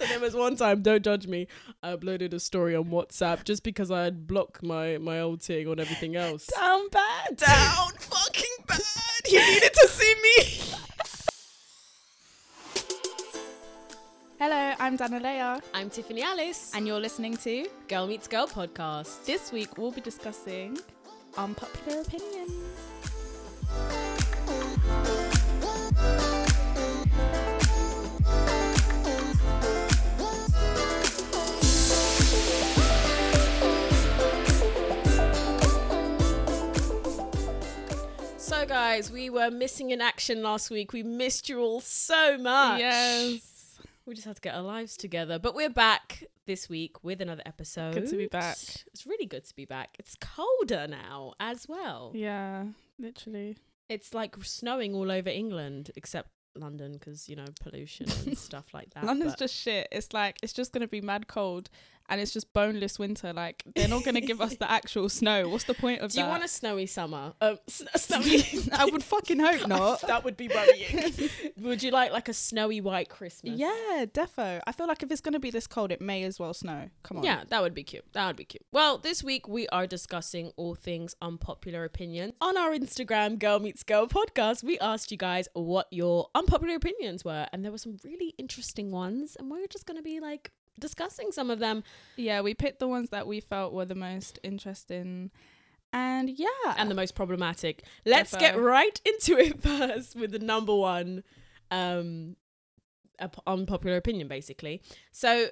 [0.00, 1.46] So there was one time, don't judge me.
[1.82, 5.68] I uploaded a story on WhatsApp just because I had blocked my my old thing
[5.68, 6.46] on everything else.
[6.46, 7.36] Down bad.
[7.36, 8.80] Down fucking bad.
[9.28, 10.60] You needed to see me.
[14.38, 17.68] Hello, I'm Danalea, I'm Tiffany Alice, and you're listening to.
[17.88, 19.26] Girl Meets Girl podcast.
[19.26, 20.78] This week we'll be discussing
[21.36, 22.54] unpopular opinions.
[38.70, 40.92] Guys, we were missing in action last week.
[40.92, 42.78] We missed you all so much.
[42.78, 43.80] Yes.
[44.06, 45.40] We just had to get our lives together.
[45.40, 47.94] But we're back this week with another episode.
[47.94, 48.56] Good to be back.
[48.92, 49.96] It's really good to be back.
[49.98, 52.12] It's colder now as well.
[52.14, 52.66] Yeah,
[52.96, 53.56] literally.
[53.88, 58.90] It's like snowing all over England, except London, because, you know, pollution and stuff like
[58.94, 59.02] that.
[59.02, 59.88] London's but- just shit.
[59.90, 61.70] It's like it's just gonna be mad cold,
[62.10, 63.32] and it's just boneless winter.
[63.32, 65.48] Like they're not gonna give us the actual snow.
[65.48, 66.22] What's the point of Do that?
[66.24, 67.32] you want a snowy summer?
[67.40, 68.42] Um, snowy.
[68.72, 70.02] I would fucking hope not.
[70.02, 71.14] that would be worrying.
[71.60, 73.58] would you like like a snowy white Christmas?
[73.58, 74.60] Yeah, defo.
[74.66, 76.90] I feel like if it's gonna be this cold, it may as well snow.
[77.02, 77.24] Come on.
[77.24, 78.04] Yeah, that would be cute.
[78.12, 78.64] That would be cute.
[78.72, 82.34] Well, this week we are discussing all things unpopular opinions.
[82.40, 87.24] On our Instagram, Girl Meets Girl podcast, we asked you guys what your unpopular opinions
[87.24, 90.50] were, and there were some really interesting ones, and we're just going to be like
[90.78, 91.82] discussing some of them.
[92.16, 95.30] Yeah, we picked the ones that we felt were the most interesting.
[95.92, 96.46] And yeah.
[96.76, 97.84] and the most problematic.
[98.06, 98.38] Let's Defo.
[98.40, 101.24] get right into it first with the number one
[101.72, 102.36] um
[103.18, 104.82] up- unpopular opinion basically.
[105.12, 105.48] So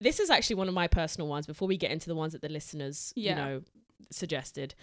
[0.00, 2.42] this is actually one of my personal ones before we get into the ones that
[2.42, 3.34] the listeners, you Yeah.
[3.36, 3.62] know,
[4.10, 4.74] suggested.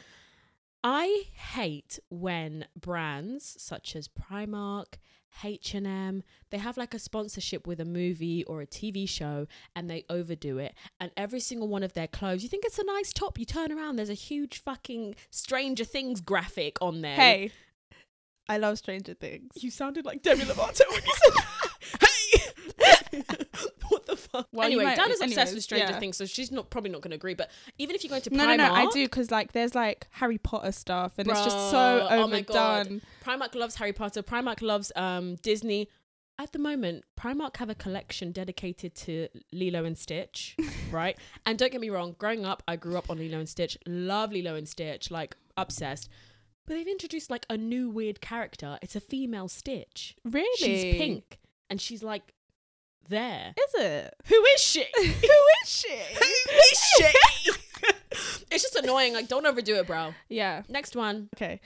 [0.83, 4.95] I hate when brands such as Primark,
[5.43, 10.03] H&M, they have like a sponsorship with a movie or a TV show and they
[10.09, 13.39] overdo it and every single one of their clothes you think it's a nice top
[13.39, 17.15] you turn around there's a huge fucking Stranger Things graphic on there.
[17.15, 17.51] hey.
[18.47, 19.51] I love Stranger Things.
[19.57, 21.33] you sounded like Demi Lovato when you said
[23.11, 23.25] hey.
[24.31, 24.47] Fuck?
[24.51, 25.99] Well, anyway, might- Dana's obsessed with Stranger yeah.
[25.99, 28.29] Things so she's not probably not going to agree but even if you go to
[28.29, 31.43] No, Primark no, no, I do because like there's like Harry Potter stuff and it's
[31.43, 32.87] just so Bro, oh my God.
[32.87, 33.01] overdone.
[33.25, 34.23] Primark loves Harry Potter.
[34.23, 35.89] Primark loves um Disney.
[36.37, 40.55] At the moment, Primark have a collection dedicated to Lilo and Stitch,
[40.91, 41.17] right?
[41.45, 43.77] And don't get me wrong, growing up, I grew up on Lilo and Stitch.
[43.85, 46.07] Love Lilo and Stitch, like obsessed.
[46.65, 48.79] But they've introduced like a new weird character.
[48.81, 50.15] It's a female Stitch.
[50.23, 50.47] Really?
[50.55, 52.33] She's pink and she's like
[53.09, 53.53] there.
[53.57, 54.13] Is it?
[54.27, 54.85] Who is she?
[54.95, 55.17] Who is
[55.65, 55.89] she?
[55.89, 57.51] Who is she?
[58.51, 59.13] it's just annoying.
[59.13, 60.13] Like, don't overdo it, bro.
[60.29, 60.63] yeah.
[60.69, 61.29] Next one.
[61.35, 61.59] Okay.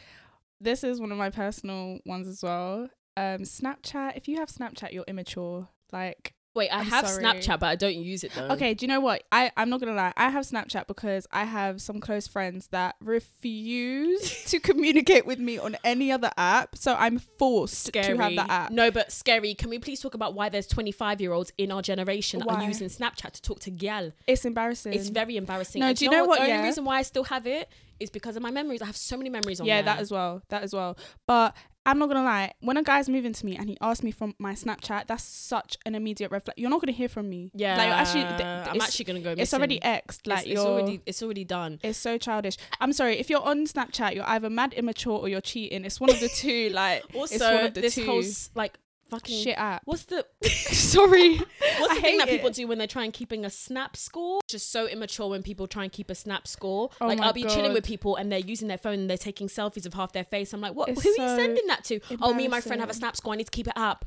[0.61, 2.89] This is one of my personal ones as well.
[3.17, 4.15] Um, Snapchat.
[4.15, 5.67] If you have Snapchat, you're immature.
[5.91, 7.23] Like, Wait, I I'm have sorry.
[7.23, 8.49] Snapchat, but I don't use it though.
[8.49, 9.23] okay, do you know what?
[9.31, 10.13] I I'm not gonna lie.
[10.15, 15.57] I have Snapchat because I have some close friends that refuse to communicate with me
[15.57, 16.75] on any other app.
[16.77, 18.15] So I'm forced scary.
[18.15, 18.71] to have that app.
[18.71, 19.53] No, but scary.
[19.53, 22.63] Can we please talk about why there's 25 year olds in our generation that are
[22.63, 24.11] using Snapchat to talk to gal?
[24.27, 24.93] It's embarrassing.
[24.93, 25.79] It's very embarrassing.
[25.81, 26.55] No, And do you know what, The yeah?
[26.57, 27.69] only reason why I still have it
[27.99, 28.81] is because of my memories.
[28.81, 29.93] I have so many memories on yeah, there.
[29.95, 30.41] that as well.
[30.49, 30.97] That as well.
[31.27, 32.53] But I'm not gonna lie.
[32.61, 35.77] When a guy's moving to me and he asks me from my Snapchat, that's such
[35.85, 36.55] an immediate red flag.
[36.57, 37.51] You're not gonna hear from me.
[37.53, 38.23] Yeah, like you're actually.
[38.23, 39.35] th- I'm actually gonna go.
[39.37, 40.25] It's already exed.
[40.25, 40.55] Like it's, you're.
[40.57, 41.79] it's already it's already done.
[41.83, 42.57] It's so childish.
[42.79, 43.19] I'm sorry.
[43.19, 45.83] If you're on Snapchat, you're either mad immature or you're cheating.
[45.83, 46.69] It's one of the two.
[46.69, 48.05] Like Also, it's one of the this two.
[48.05, 48.23] whole
[48.55, 48.77] like
[49.13, 49.81] fucking shit app.
[49.85, 51.37] What's the sorry.
[51.37, 51.49] What's
[51.91, 52.55] I the thing that people it.
[52.55, 54.41] do when they're trying keeping a snap score?
[54.47, 56.89] Just so immature when people try and keep a snap score.
[57.01, 59.47] Oh like I'll be chilling with people and they're using their phone and they're taking
[59.47, 60.53] selfies of half their face.
[60.53, 60.89] I'm like, what?
[60.89, 61.99] It's Who are you sending that to?
[62.21, 63.33] Oh, me and my friend have a snap score.
[63.33, 64.05] I need to keep it up.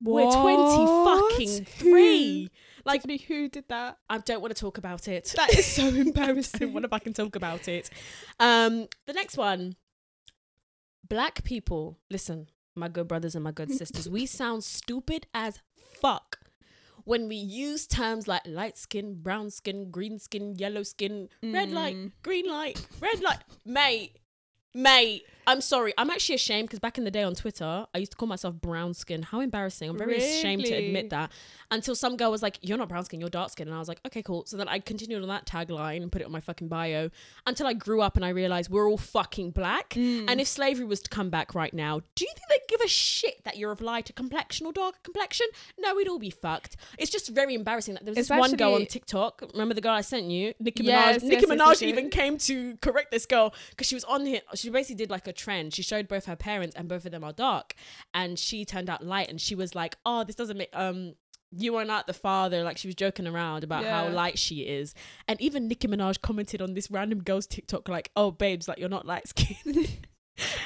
[0.00, 0.24] What?
[0.24, 2.42] We're twenty fucking three.
[2.44, 2.48] Who?
[2.84, 3.98] Like Tiffany, who did that?
[4.10, 5.32] I don't want to talk about it.
[5.36, 6.72] That is so I don't embarrassing.
[6.72, 7.88] want to fucking talk about it.
[8.40, 9.76] Um, the next one.
[11.08, 15.60] Black people, listen, my good brothers and my good sisters, we sound stupid as
[16.00, 16.38] fuck
[17.04, 21.96] when we use terms like light skin, brown skin, green skin, yellow skin, red light,
[21.96, 22.12] Mm.
[22.22, 23.40] green light, red light.
[23.66, 24.16] Mate,
[24.74, 25.92] mate, I'm sorry.
[25.98, 28.54] I'm actually ashamed because back in the day on Twitter, I used to call myself
[28.54, 29.22] brown skin.
[29.22, 29.90] How embarrassing.
[29.90, 31.32] I'm very ashamed to admit that.
[31.70, 33.68] Until some girl was like, You're not brown skin, you're dark skin.
[33.68, 34.44] And I was like, Okay, cool.
[34.46, 37.10] So then I continued on that tagline and put it on my fucking bio
[37.46, 39.90] until I grew up and I realized we're all fucking black.
[39.90, 40.26] Mm.
[40.28, 42.88] And if slavery was to come back right now, do you think they'd give a
[42.88, 45.46] shit that you're of lighter complexion or darker complexion?
[45.78, 46.76] No, we'd all be fucked.
[46.98, 49.42] It's just very embarrassing that there was It's this one girl on TikTok.
[49.52, 50.54] Remember the girl I sent you?
[50.60, 50.86] Nicki Minaj.
[50.86, 54.40] Yes, Nicki yes, Minaj even came to correct this girl because she was on here.
[54.54, 55.74] She basically did like a trend.
[55.74, 57.74] She showed both her parents and both of them are dark.
[58.14, 61.14] And she turned out light and she was like, oh, this doesn't make, um,
[61.52, 62.62] you are not the father.
[62.62, 64.94] Like she was joking around about how light she is,
[65.28, 68.88] and even Nicki Minaj commented on this random girl's TikTok like, "Oh, babes, like you're
[68.88, 69.88] not light skinned."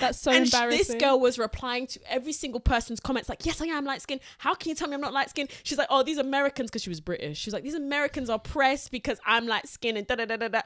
[0.00, 0.78] That's so and embarrassing.
[0.78, 4.20] this girl was replying to every single person's comments like, "Yes, I am light skinned.
[4.38, 6.82] How can you tell me I'm not light skinned?" She's like, "Oh, these Americans," because
[6.82, 7.38] she was British.
[7.38, 10.36] She was like, "These Americans are pressed because I'm light skinned and da da da
[10.36, 10.60] da da."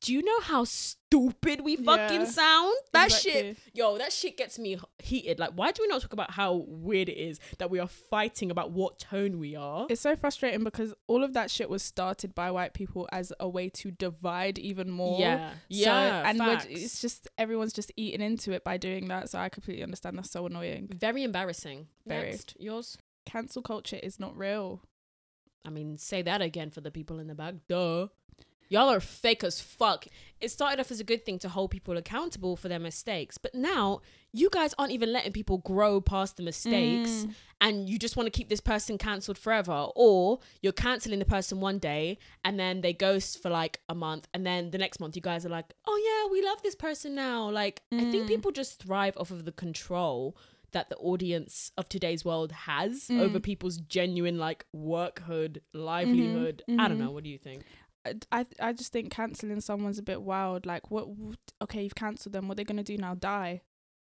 [0.00, 2.24] Do you know how stupid we fucking Yeah.
[2.24, 2.72] sound?
[2.92, 3.32] That Exactly.
[3.32, 5.40] shit, yo, that shit gets me heated.
[5.40, 8.50] Like, why do we not talk about how weird it is that we are fighting
[8.52, 9.88] about what tone we are?
[9.90, 13.48] It's so frustrating because all of that shit was started by white people as a
[13.48, 15.18] way to divide even more.
[15.18, 16.40] Yeah, So- yeah, and
[16.70, 19.30] it's just everyone's just eating into it by doing that.
[19.30, 20.16] So I completely understand.
[20.16, 20.90] That's so annoying.
[20.94, 21.88] very embarrassing.
[22.06, 22.30] Very.
[22.30, 22.98] Next, yours.
[23.26, 24.80] Cancel culture is not real.
[25.64, 27.54] I mean, say that again for the people in the back.
[27.68, 28.08] Duh.
[28.68, 30.06] Y'all are fake as fuck.
[30.40, 33.54] It started off as a good thing to hold people accountable for their mistakes, but
[33.54, 37.34] now you guys aren't even letting people grow past the mistakes Mm.
[37.60, 39.88] and you just want to keep this person cancelled forever.
[39.96, 44.28] Or you're cancelling the person one day and then they ghost for like a month
[44.34, 47.14] and then the next month you guys are like, oh yeah, we love this person
[47.14, 47.48] now.
[47.50, 48.28] Like, I think Mm.
[48.28, 50.36] people just thrive off of the control
[50.72, 53.20] that the audience of today's world has Mm.
[53.20, 56.62] over people's genuine like workhood, livelihood.
[56.68, 57.00] I don't mhm.
[57.00, 57.10] know.
[57.10, 57.64] What do you think?
[58.32, 60.66] I I just think canceling someone's a bit wild.
[60.66, 61.08] Like, what?
[61.62, 62.48] Okay, you've cancelled them.
[62.48, 63.14] What are they gonna do now?
[63.14, 63.62] Die?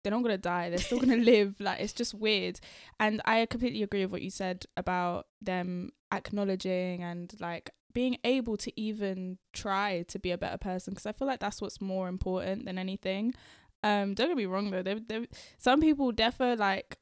[0.03, 0.71] They're not gonna die.
[0.71, 1.57] They're still gonna live.
[1.61, 2.61] Like, it's just weird.
[2.99, 8.57] And I completely agree with what you said about them acknowledging and like being able
[8.57, 10.93] to even try to be a better person.
[10.93, 13.35] Because I feel like that's what's more important than anything.
[13.83, 14.83] Um, don't get me wrong though.
[14.83, 15.27] They, they,
[15.59, 16.99] some people defo like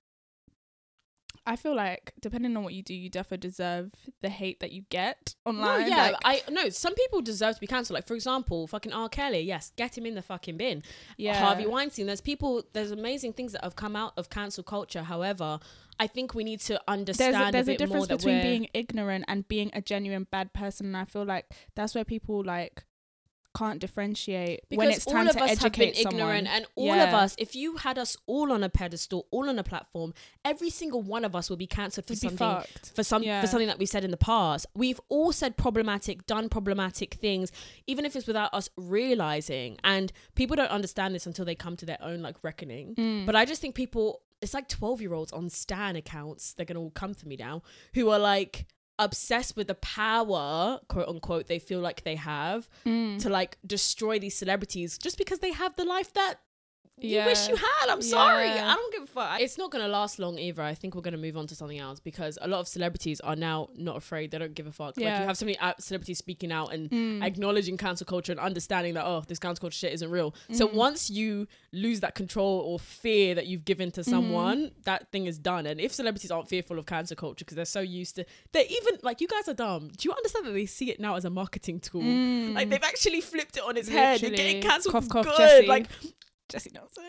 [1.49, 3.91] I feel like depending on what you do, you definitely deserve
[4.21, 5.81] the hate that you get online.
[5.81, 6.69] No, yeah, Like, I no.
[6.69, 7.95] Some people deserve to be cancelled.
[7.95, 9.09] Like for example, fucking R.
[9.09, 9.41] Kelly.
[9.41, 10.83] Yes, get him in the fucking bin.
[11.17, 11.43] yeah.
[11.43, 12.06] Harvey Weinstein.
[12.06, 12.62] There's people.
[12.75, 15.03] There's amazing things that have come out of cancel culture.
[15.03, 15.59] However,
[15.99, 19.25] I think we need to There's understand a, there's a a, difference between being ignorant
[19.27, 20.87] and being a genuine bad person.
[20.87, 22.85] And I feel like that's where people like
[23.59, 26.15] can't differentiate because when it's time all of to us have been someone.
[26.15, 29.59] ignorant, and all of us, if you had us all on a pedestal, all on
[29.59, 30.15] a platform,
[30.45, 32.63] every single one of us would be cancelled for something
[32.95, 33.41] for some Yeah.
[33.41, 34.67] for something that we said in the past.
[34.75, 37.51] We've all said problematic, done problematic things,
[37.87, 39.79] even if it's without us realizing.
[39.85, 42.95] And people don't understand this until they come to their own like reckoning.
[42.95, 43.27] Mm.
[43.27, 46.53] But I just think people, it's like twelve year olds on Stan accounts.
[46.55, 47.63] They're gonna all come for me now,
[47.95, 48.67] who are like
[48.99, 53.21] obsessed with the power, quote unquote, they feel like they have Mm.
[53.23, 56.41] to like destroy these celebrities just because they have the life that
[57.00, 57.89] you wish you had.
[57.89, 58.49] I'm sorry.
[58.49, 59.41] I don't give a fuck.
[59.41, 60.62] It's not going to last long either.
[60.62, 63.21] I think we're going to move on to something else because a lot of celebrities
[63.21, 64.31] are now not afraid.
[64.31, 64.97] They don't give a fuck.
[64.97, 67.23] Like you have so many celebrities speaking out and Mm.
[67.23, 70.35] acknowledging cancel culture and understanding that, oh, this cancel culture shit isn't real.
[70.53, 70.75] So Mm.
[70.75, 75.39] once you lose that control or fear that you've given to someone, that thing is
[75.39, 75.67] done.
[75.67, 78.99] And if celebrities aren't fearful of cancel culture because they're so used to, they're even
[79.03, 79.89] like, you guys are dumb.
[79.97, 82.03] Do you understand that they see it now as a marketing tool?
[82.03, 82.55] Mm.
[82.55, 84.21] Like they've actually flipped it on its head.
[84.21, 84.62] They're getting Literally.
[84.62, 85.37] cancelled Cough, cough, good.
[85.39, 85.67] Jesy.
[85.67, 85.87] Like
[86.49, 87.05] Jesy Nelson.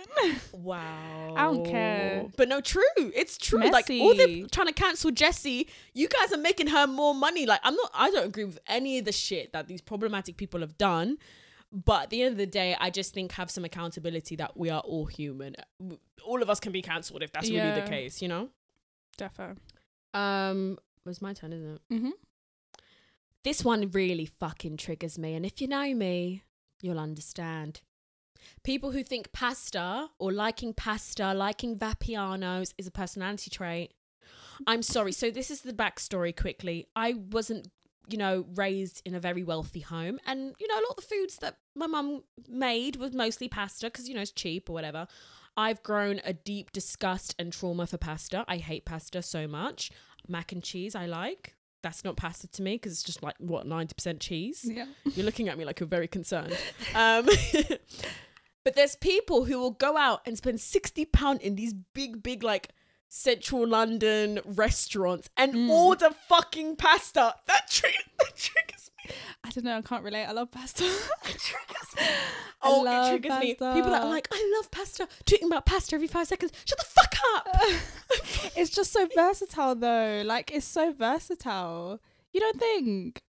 [0.51, 1.33] wow.
[1.37, 2.25] I don't care.
[2.35, 2.83] But no, true.
[2.97, 3.69] It's true.
[3.69, 4.41] Like all Messy.
[4.41, 5.69] them trying to cancel Jesse.
[5.93, 7.45] you guys are making her more money.
[7.45, 7.91] Like I'm not.
[7.93, 11.17] I don't agree with any of the shit that these problematic people have done.
[11.71, 14.69] But at the end of the day, I just think have some accountability that we
[14.69, 15.55] are all human.
[16.25, 18.21] All of us can be cancelled if that's really the case.
[18.21, 18.49] You know.
[19.17, 19.55] Defo.
[20.13, 21.93] Um, it was my turn, isn't it?
[21.93, 22.09] Mm-hmm.
[23.43, 26.43] This one really fucking triggers me, and if you know me,
[26.81, 27.81] you'll understand.
[28.63, 33.93] People who think pasta or liking pasta, liking Vapianos is a personality trait.
[34.67, 35.11] I'm sorry.
[35.11, 36.87] So, this is the backstory quickly.
[36.95, 37.69] I wasn't,
[38.09, 40.19] you know, raised in a very wealthy home.
[40.25, 43.87] And, you know, a lot of the foods that my mum made was mostly pasta
[43.87, 45.07] because, you know, it's cheap or whatever.
[45.55, 48.45] I've grown a deep disgust and trauma for pasta.
[48.47, 49.91] I hate pasta so much.
[50.27, 51.55] Mac and cheese, I like.
[51.81, 54.61] That's not pasta to me because it's just like, what, 90% cheese?
[54.63, 54.85] Yeah.
[55.15, 56.57] You're looking at me like you're very concerned.
[56.95, 57.27] Um,
[58.63, 62.43] but there's people who will go out and spend sixty pound in these big, big
[62.43, 62.69] like
[63.07, 65.69] central London restaurants and Mm.
[65.69, 67.33] order fucking pasta.
[67.47, 67.89] That, tri-
[68.19, 69.13] that triggers me.
[69.43, 69.77] I don't know.
[69.77, 70.25] I can't relate.
[70.25, 70.83] I love pasta.
[71.25, 72.05] It triggers me.
[72.61, 73.53] Oh, it triggers me.
[73.55, 75.07] People that are like, I love pasta.
[75.25, 76.51] Tweeting about pasta every five seconds.
[76.65, 77.47] Shut the fuck up.
[78.55, 80.21] it's just so versatile, though.
[80.25, 81.99] Like it's so versatile.
[82.33, 83.21] You don't think?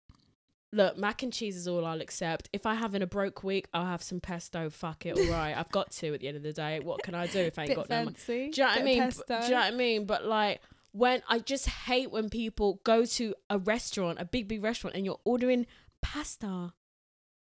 [0.73, 2.49] Look, mac and cheese is all I'll accept.
[2.53, 4.71] If I have in a broke week, I'll have some pesto.
[4.71, 5.53] Fuck it, all right.
[5.57, 6.79] I've got to at the end of the day.
[6.79, 8.07] What can I do if I ain't got no money?
[8.17, 8.50] fancy.
[8.50, 8.99] Do you know what I mean?
[9.00, 9.25] Pesto.
[9.41, 10.05] Do you know what I mean?
[10.07, 10.61] But like
[10.93, 15.05] when I just hate when people go to a restaurant, a big big restaurant, and
[15.05, 15.67] you're ordering
[16.03, 16.73] pasta,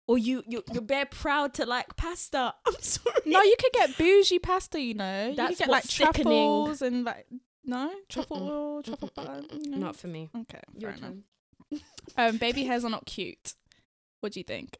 [0.06, 2.54] or you you you're bare proud to like pasta.
[2.66, 3.16] I'm sorry.
[3.24, 4.78] No, you could get bougie pasta.
[4.80, 6.12] You know, you That's could get like sickening.
[6.24, 7.26] truffles and like
[7.64, 8.50] No truffle Mm-mm.
[8.50, 9.42] oil, truffle butter.
[9.66, 9.78] No?
[9.78, 10.28] Not for me.
[10.42, 10.60] okay.
[10.76, 11.14] Your fair enough.
[12.16, 13.54] Um, baby hairs are not cute.
[14.20, 14.76] What do you think?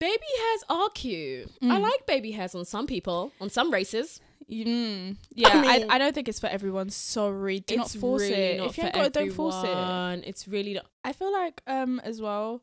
[0.00, 1.50] Baby hairs are cute.
[1.62, 1.80] I Mm.
[1.80, 4.20] like baby hairs on some people, on some races.
[4.50, 6.90] Mm, yeah, I, mean- I, don't think it's for everyone.
[6.90, 8.58] Sorry, do not force really it.
[8.58, 10.28] not if you ain't got it, don't force it.
[10.28, 10.86] It's really not.
[11.02, 12.60] I feel like um as well,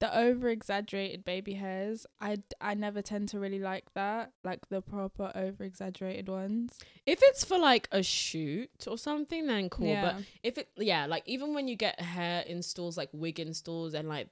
[0.00, 2.06] the over exaggerated baby hairs.
[2.20, 6.78] i i never tend to really like that, like the proper over exaggerated ones.
[7.06, 9.86] If it's for like a shoot or something, then cool.
[9.86, 10.02] yeah.
[10.02, 14.08] But if it, yeah, like even when you get hair installs, like wig installs, and
[14.08, 14.28] like,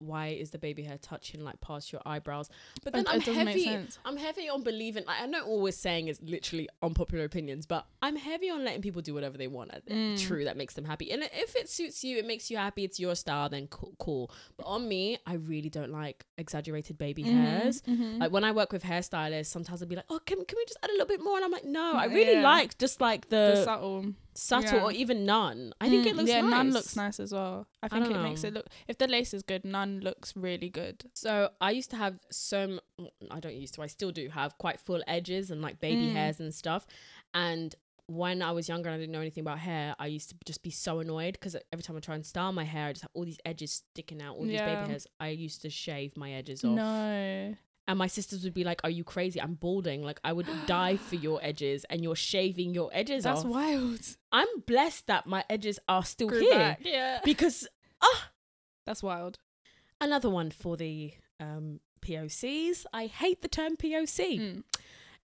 [0.00, 2.48] why is the baby hair touching like past your eyebrows?
[2.82, 3.64] But then It- I'm it doesn't make heavy.
[3.64, 3.98] sense.
[4.04, 5.04] I'm heavy on believing.
[5.06, 8.82] Like I know all we're saying is literally unpopular opinions, but I'm heavy on letting
[8.82, 9.70] people do whatever they want.
[9.86, 10.18] Mm.
[10.26, 11.12] True, that makes them happy.
[11.12, 12.84] And if it suits you, it makes you happy.
[12.84, 13.48] It's your style.
[13.48, 14.30] Then cool, cool.
[14.56, 17.82] But on me, I really don't like exaggerated baby hairs.
[17.82, 18.18] Mhm.
[18.18, 20.78] Like when I work with hairstylists, sometimes I'll be like, "Oh, can can we just
[20.82, 22.42] add a little bit more?" And I'm like, "No, I really Yeah.
[22.42, 24.14] like just like the, the subtle.
[24.34, 24.84] Subtle yeah.
[24.84, 25.72] or even none.
[25.80, 26.50] I think it Mm, looks yeah, nice.
[26.50, 27.66] none looks nice as well.
[27.82, 28.66] I I think don't it makes it look.
[28.88, 31.04] If the lace is good, none looks really good.
[31.14, 32.80] So I used to have some.
[33.30, 33.82] I don't used to.
[33.82, 36.12] I still do have quite full edges and like baby Mm.
[36.12, 36.86] hairs and stuff.
[37.34, 37.74] And
[38.06, 40.62] when I was younger and I didn't know anything about hair, I used to just
[40.64, 43.10] be so annoyed because every time I try and style my hair, I just have
[43.14, 44.74] all these edges sticking out, all these Yeah.
[44.76, 45.06] baby hairs.
[45.20, 46.74] I used to shave my edges off.
[46.74, 47.56] No.
[47.90, 49.40] And my sisters would be like, "Are you crazy?
[49.40, 50.04] I'm balding.
[50.04, 54.00] Like I would die for your edges, and you're shaving your edges That's off." wild.
[54.30, 57.20] I'm blessed that my edges are still Grew here back, Yeah.
[57.24, 57.66] because
[58.00, 58.30] ah,
[58.86, 59.38] That's wild.
[60.00, 62.86] another one for the um, POCs.
[62.92, 64.38] I hate the term POC.
[64.40, 64.62] Mm.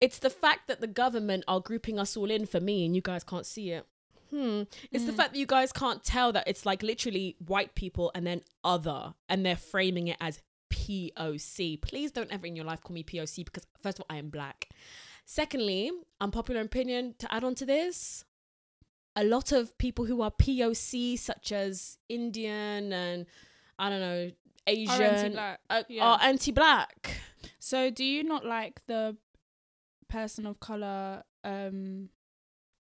[0.02, 3.02] It's the fact that the government are grouping us all in for me, and you
[3.04, 3.86] guys can't see it.
[4.32, 4.64] Hmm.
[4.92, 5.18] It's the Mm.
[5.18, 9.14] fact that you guys can't tell that it's like literally white people and then other,
[9.30, 10.42] and they're framing it as
[10.86, 11.82] POC.
[11.82, 14.30] Please don't ever in your life call me POC because first of all, I am
[14.30, 14.70] black.
[15.26, 18.24] Secondly, unpopular opinion to add on to this.
[19.16, 23.26] A lot of people who are POC, such as Indian and
[23.80, 24.32] I don't know,
[24.68, 25.60] Asian, Are anti-black.
[25.70, 26.04] uh, Yeah.
[26.06, 27.18] are anti-black.
[27.60, 29.18] So, do you not like the
[30.08, 32.10] person of color um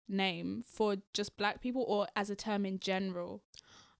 [0.09, 3.43] name for just black people, or as a term in general?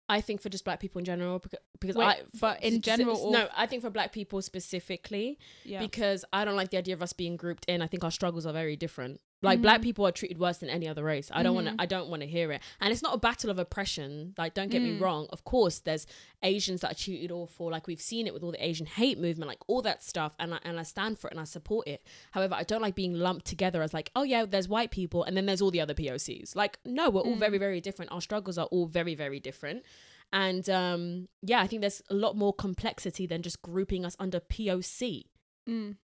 [0.09, 3.17] I think for just black people in general, because, because Wait, I, but in general
[3.17, 5.81] or no, I think for black people specifically, Yeah.
[5.81, 7.83] because I don't like the idea of us being grouped in.
[7.83, 9.21] I think our struggles are very different.
[9.43, 9.85] Like black Mhm.
[9.85, 11.31] people are treated worse than any other race.
[11.33, 11.77] I don't want Mhm.
[11.77, 11.83] to.
[11.83, 12.63] I don't want to hear it.
[12.81, 14.35] And it's not a battle of oppression.
[14.39, 15.01] Like, don't get me Mm.
[15.01, 15.27] wrong.
[15.31, 16.07] Of course, there's
[16.43, 17.71] Asians that are treated awful.
[17.71, 20.35] Like we've seen it with all the Asian hate movement, like all that stuff.
[20.39, 22.03] And I, and I stand for it and I support it.
[22.33, 25.37] However, I don't like being lumped together as like, oh yeah, there's white people and
[25.37, 26.57] then there's all the other POCs.
[26.57, 27.41] Like, no, we're all Mm.
[27.41, 28.13] very very different.
[28.13, 29.85] Our struggles are all very very different.
[30.33, 34.41] And um, yeah, I think there's a lot more complexity than just grouping us under
[34.41, 35.27] POC.
[35.69, 35.97] Mm.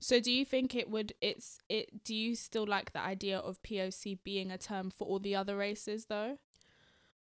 [0.00, 3.62] So do you think it would it's it do you still like the idea of
[3.62, 6.38] POC being a term for all the other races though?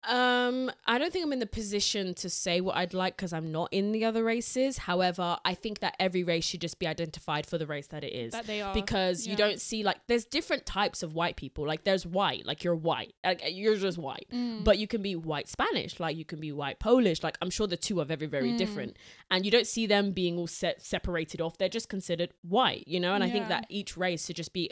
[0.06, 3.50] Um, I don't think I'm in the position to say what I'd like because I'm
[3.52, 4.78] not in the other races.
[4.78, 8.12] However, I think that every race should just be identified for the race that it
[8.12, 8.32] is.
[8.32, 11.66] That they are because you don't see like there's different types of white people.
[11.66, 14.26] Like there's white, like you're white, like you're just white.
[14.32, 14.64] Mm.
[14.64, 17.22] But you can be white Spanish, like you can be white Polish.
[17.22, 18.58] Like I'm sure the two are very, very Mm.
[18.58, 18.96] different,
[19.30, 21.56] and you don't see them being all set separated off.
[21.58, 23.14] They're just considered white, you know.
[23.14, 24.70] And I think that each race should just be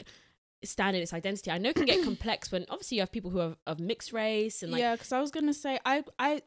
[0.67, 1.51] stand in its identity.
[1.51, 4.13] I know it can get complex when obviously you have people who are of mixed
[4.13, 6.41] race and like yeah, because I was gonna say I I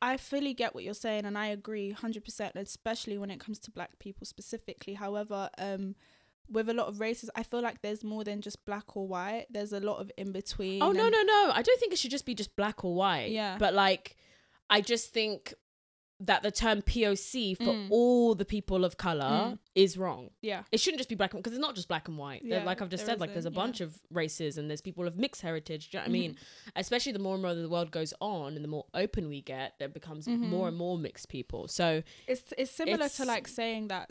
[0.00, 3.58] I fully get what you're saying and I agree hundred percent, especially when it comes
[3.60, 4.94] to black people specifically.
[4.94, 5.94] However, um
[6.50, 9.46] with a lot of races, I feel like there's more than just black or white.
[9.50, 10.82] There's a lot of in between.
[10.82, 11.50] Oh no no no!
[11.52, 13.30] I don't think it should just be just black or white.
[13.30, 13.56] Yeah.
[13.58, 14.16] But like,
[14.68, 15.54] I just think
[16.24, 17.88] that the term POC for Mm.
[17.90, 19.24] all the people of color
[19.54, 19.58] Mm.
[19.74, 20.30] is wrong.
[20.40, 20.62] Yeah.
[20.70, 22.42] It shouldn't just be black and because it's not just black and white.
[22.44, 23.54] Yeah, like I've just said, like there's a yeah.
[23.56, 25.90] bunch of races and there's people of mixed heritage.
[25.90, 26.30] Do you know what I mean?
[26.34, 26.70] Mm-hmm.
[26.76, 29.78] Especially the more and more the world goes on and the more open we get,
[29.80, 30.68] there becomes more Mhm.
[30.68, 31.66] and more mixed people.
[31.68, 34.10] So It's it's similar to like saying that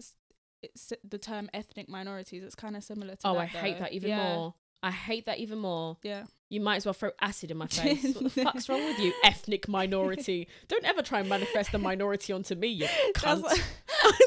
[0.61, 2.43] it's the term ethnic minorities.
[2.43, 3.37] It's kind of similar to oh.
[3.37, 4.53] I hate that even Yeah, more.
[4.83, 5.97] I hate that even more.
[6.03, 6.25] Yeah.
[6.51, 8.03] You might as well throw acid in my face.
[8.03, 10.47] what the fuck's wrong with you, ethnic minority?
[10.67, 13.41] Don't ever try and manifest a minority onto me, you cunt.
[13.43, 13.63] like-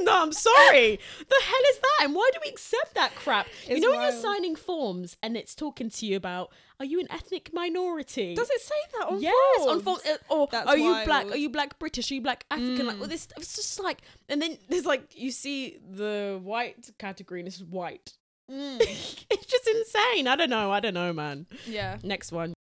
[0.02, 0.98] no, I'm sorry.
[1.18, 1.98] The hell is that?
[2.04, 3.46] And why do we accept that crap?
[3.66, 6.50] you It's know when you're signing forms and it's talking to you about,
[6.80, 8.34] are you an ethnic minority?
[8.34, 9.22] Does it say that on forms?
[9.22, 9.70] yes, forms?
[9.72, 11.26] on form, uh, or That's are you black?
[11.26, 12.10] Are you black British?
[12.10, 12.86] Are you black African?
[12.86, 13.00] Like Mm.
[13.02, 13.38] all this stuff.
[13.38, 18.12] It's just like, and then there's like you see the white category and it's white.
[18.50, 18.80] Mm.
[19.30, 20.26] it's just insane.
[20.28, 20.70] I don't know.
[20.70, 21.46] I don't know, man.
[21.66, 21.98] yeah.
[22.02, 22.54] Next one.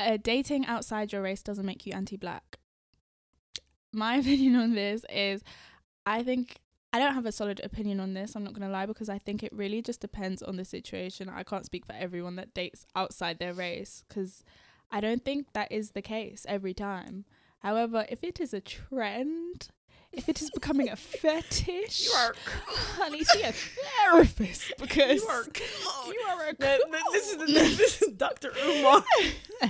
[0.00, 2.58] Uh, dating outside your race doesn't make you anti-black.
[3.92, 5.42] My opinion on this is,
[6.06, 6.56] I think
[6.92, 8.34] I I don't have a solid opinion on this.
[8.34, 11.28] I'm not gonna lie because I think it really just depends on the situation.
[11.28, 14.42] I can't speak for everyone that dates outside their race because
[14.90, 17.24] I don't think that is the case every time.
[17.60, 19.68] However, if it is a trend,
[20.12, 25.44] if it is becoming a fetish, You are honey, see a therapist because You are
[26.06, 28.50] you are a No, no, this is this is Dr.
[28.64, 29.04] Umar.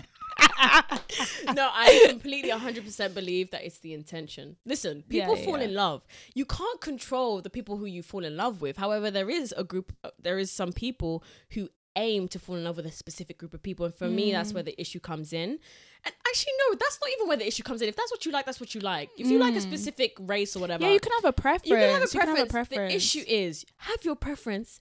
[1.53, 4.57] no, I completely 100% believe that it's the intention.
[4.65, 5.65] Listen, people yeah, fall yeah.
[5.65, 6.07] in love.
[6.35, 8.77] You can't control the people who you fall in love with.
[8.77, 12.63] However, there is a group, uh, there is some people who aim to fall in
[12.65, 13.85] love with a specific group of people.
[13.87, 14.55] And for me, that's Mm.
[14.55, 15.59] where the issue comes in.
[16.05, 17.89] And actually, no, that's not even where the issue comes in.
[17.89, 19.11] If that's what you like, that's what you like.
[19.19, 19.63] If you like a Mm.
[19.63, 21.67] specific race or whatever, yeah, you can have a preference.
[21.69, 22.39] you can have a You preference.
[22.39, 22.93] have a preference.
[22.93, 24.81] The issue is have your preference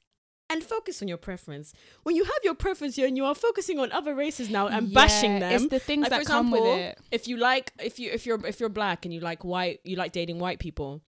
[0.50, 1.74] and focus on your preference.
[2.04, 4.94] When you have your preference here and you are focusing on other races now and
[4.94, 6.98] bashing them, It's the things like, that for come with it.
[7.12, 9.96] if you like if you if you're if you're black and you like white you
[9.98, 11.02] like dating white people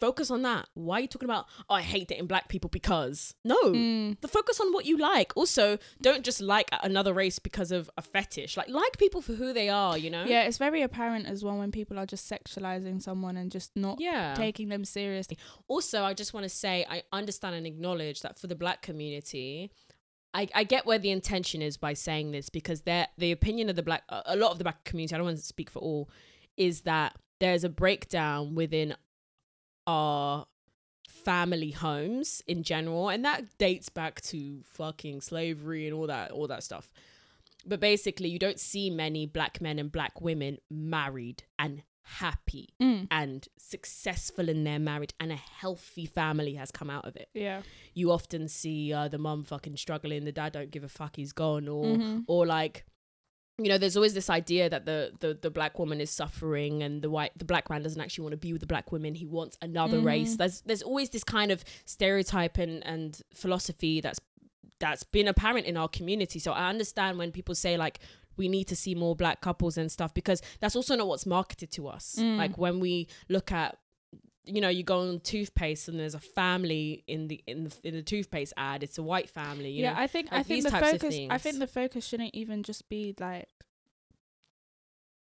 [0.00, 0.68] focus on that.
[0.74, 3.34] Why are you talking about oh i hate dating black people because?
[3.44, 3.56] No.
[3.62, 4.20] Mm.
[4.20, 5.32] the focus on what you like.
[5.36, 8.56] Also don't just like another race because of a fetish.
[8.56, 10.24] Like like people for who they are you know?
[10.24, 14.00] Yeah, it's very apparent as well when people are just sexualizing someone and just not
[14.00, 14.34] yeah.
[14.34, 15.38] taking them seriously.
[15.68, 19.70] also i just want to say i understand and acknowledge that for the black community
[20.32, 23.74] I, I get where the intention is by saying this because they're, the opinion of
[23.74, 26.08] the black a lot of the black community i don't want to speak for all
[26.56, 28.94] is that there's a breakdown within
[29.90, 30.46] our
[31.08, 36.46] family homes in general and that dates back to fucking slavery and all that all
[36.46, 36.88] that stuff
[37.66, 43.06] but basically you don't see many black men and black women married and happy Mm.
[43.10, 47.28] and successful in their marriage and a healthy family has come out of it.
[47.34, 47.60] Yeah.
[47.94, 51.32] You often see uh, the mum fucking struggling, the dad don't give a fuck, he's
[51.32, 52.24] gone, or Mhm.
[52.26, 52.84] or like,
[53.64, 57.02] you know, there's always this idea that the the the black woman is suffering and
[57.02, 59.14] the white the black man doesn't actually want to be with the black women.
[59.14, 60.34] He wants another race.
[60.34, 60.38] Mhm.
[60.38, 64.20] There's there's always this kind of stereotype and and philosophy that's
[64.78, 66.38] that's been apparent in our community.
[66.38, 68.00] So I understand when people say like
[68.36, 71.70] we need to see more black couples and stuff because that's also not what's marketed
[71.72, 72.16] to us.
[72.18, 72.38] Mm.
[72.38, 73.76] Like when we look at
[74.44, 77.94] you know, you go on toothpaste and there's a family in the in the in
[77.94, 78.82] the toothpaste ad.
[78.82, 79.70] It's a white family.
[79.70, 80.00] You yeah, know?
[80.00, 83.48] I think I think the focus I think the focus shouldn't even just be like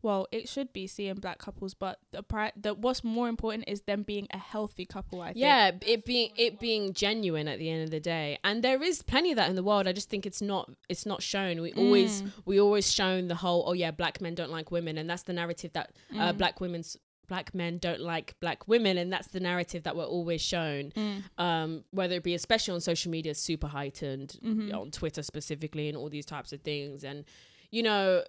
[0.03, 3.81] well, it should be seeing black couples, but the pri- the what's more important is
[3.83, 5.39] them being a healthy couple, I think.
[5.39, 9.03] yeah, it being it being genuine at the end of the day, and there is
[9.03, 9.89] plenty of that in the world.
[9.89, 11.61] I just think it's not it's not shown.
[11.61, 12.31] We always Mm.
[12.45, 15.33] we always shown the whole oh yeah, black men don't like women, and that's the
[15.33, 16.39] narrative that uh, Mm.
[16.39, 16.97] black women's
[17.27, 20.91] black men don't like black women, and that's the narrative that we're always shown.
[20.93, 21.23] Mm.
[21.39, 24.75] Um, whether it be especially on social media, super heightened Mhm.
[24.75, 27.25] on Twitter specifically, and all these types of things, and
[27.71, 28.25] you know.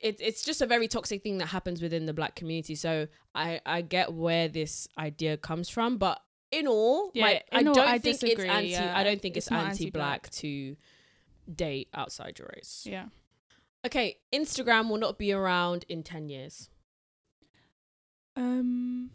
[0.00, 2.76] It, it's just a very toxic thing that happens within the black community.
[2.76, 6.22] So I, I get where this idea comes from, but
[6.52, 8.68] in all, Yeah, I in all, don't I think disagree, it's anti.
[8.68, 8.96] yeah.
[8.96, 9.72] I don't think it's, It's anti-black
[10.28, 10.30] anti-black.
[10.30, 10.76] to
[11.52, 12.84] date outside your race.
[12.88, 13.06] Yeah.
[13.84, 16.70] Okay, Instagram will not be around in ten years.
[18.38, 19.10] Um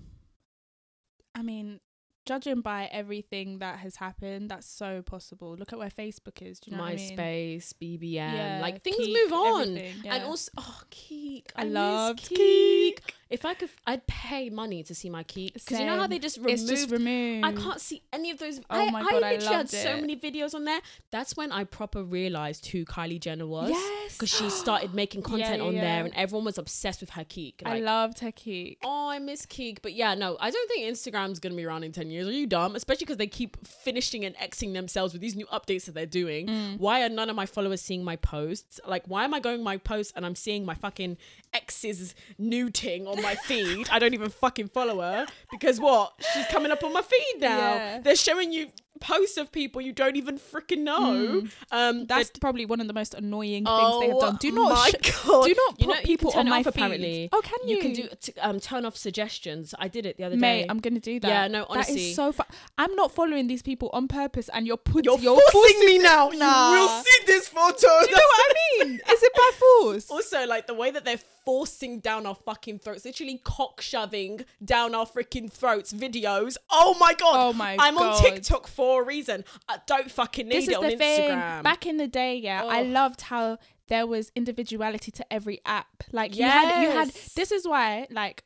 [1.35, 1.79] I mean,
[2.27, 5.55] judging by everything that has happened, that's so possible.
[5.57, 6.59] Look at where Facebook is.
[6.59, 7.17] Do you know what I mean?
[7.17, 9.61] MySpace, BBM, Yeah, like things Keek, move on.
[9.61, 11.45] everything, And also, oh, Keek.
[11.55, 12.37] I, miss loved Keek.
[12.37, 13.15] Keek.
[13.33, 16.19] If I could, I'd pay money to see my Keek because you know how they
[16.19, 16.61] just removed.
[16.61, 17.43] It's just removed.
[17.43, 18.59] I can't see any of those.
[18.69, 20.01] Oh I, my I God, I literally had loved so it.
[20.01, 20.79] many videos on there.
[21.09, 23.71] That's when I proper realized who Kylie Jenner was.
[23.71, 24.13] Yes.
[24.13, 25.81] Because she started making content Yeah, on yeah.
[25.81, 27.63] there, and everyone was obsessed with her Keek.
[27.65, 28.77] I loved her Keek.
[28.83, 29.81] Oh, I miss Keek.
[29.81, 32.27] But yeah, no, I don't think Instagram's gonna be around in ten years.
[32.27, 32.75] Are you dumb?
[32.75, 36.45] Especially because they keep finishing and Xing themselves with these new updates that they're doing.
[36.45, 36.77] Mm.
[36.77, 38.79] Why are none of my followers seeing my posts?
[38.87, 41.17] Like, why am I going my posts and I'm seeing my fucking
[41.53, 43.87] ex's new ting on my feed?
[43.91, 46.13] I don't even fucking follow her because what?
[46.33, 47.57] She's coming up on my feed now.
[47.75, 47.99] Yeah.
[47.99, 48.67] They're showing you
[48.99, 51.41] posts of people you don't even freaking know.
[51.41, 51.51] Mm.
[51.71, 54.37] Um, That's they're- probably one of the most annoying things they have done.
[54.39, 55.45] Do Oh not my sh- God.
[55.45, 56.69] do not You know, put you people on my off, feed.
[56.75, 57.29] apparently.
[57.33, 57.75] Oh, can you?
[57.75, 59.75] you can do t- um turn off suggestions.
[59.77, 60.67] I did it the other Mate, day.
[60.69, 61.27] I'm gonna do that.
[61.27, 62.11] Yeah, no, that honestly.
[62.11, 62.45] is so fun.
[62.77, 66.29] I'm not following these people on purpose, and you're putting You're, you're forcing, me now.
[66.29, 66.73] Nah.
[66.73, 67.73] You will see this photo.
[67.73, 68.93] Do you know what mean?
[68.95, 70.09] Is it by force?
[70.09, 74.95] Also, like the way that they're forcing down our fucking throats, literally cock shoving down
[74.95, 76.57] our freaking throats videos.
[76.69, 77.33] Oh my god.
[77.35, 79.43] Oh my I'm on TikTok for a reason.
[79.67, 81.29] I don't fucking need this it is on the thing.
[81.31, 81.63] Instagram.
[81.63, 82.83] Back in the day, yeah, I Oh.
[82.85, 83.57] loved how
[83.87, 86.03] there was individuality to every app.
[86.11, 87.09] Like you had, you had.
[87.35, 88.43] This is why, like.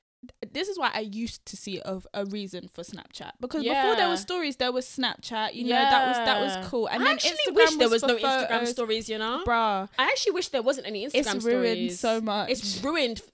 [0.52, 4.10] This is why I used to see of a reason for Snapchat because before there
[4.10, 5.54] were stories, there was Snapchat.
[5.54, 6.88] You know that was that was cool.
[6.88, 9.44] And I then actually Instagram wish there was was, for no Instagram stories, you know?
[9.46, 9.90] bruh.
[9.98, 11.26] I actually wish there wasn't any Instagram stories.
[11.26, 11.54] It's stories.
[11.54, 12.50] ruined so much.
[12.50, 13.22] It's ruined.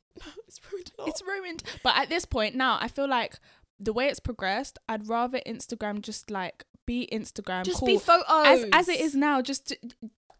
[0.47, 0.91] It's ruined.
[0.97, 1.09] a lot.
[1.09, 1.63] it's ruined.
[1.83, 3.39] But at this point now, I feel like
[3.79, 7.87] the way it's progressed, I'd rather Instagram just like be Instagram, Just cool.
[7.87, 8.25] be photos.
[8.29, 9.41] as as it is now.
[9.41, 9.77] Just to-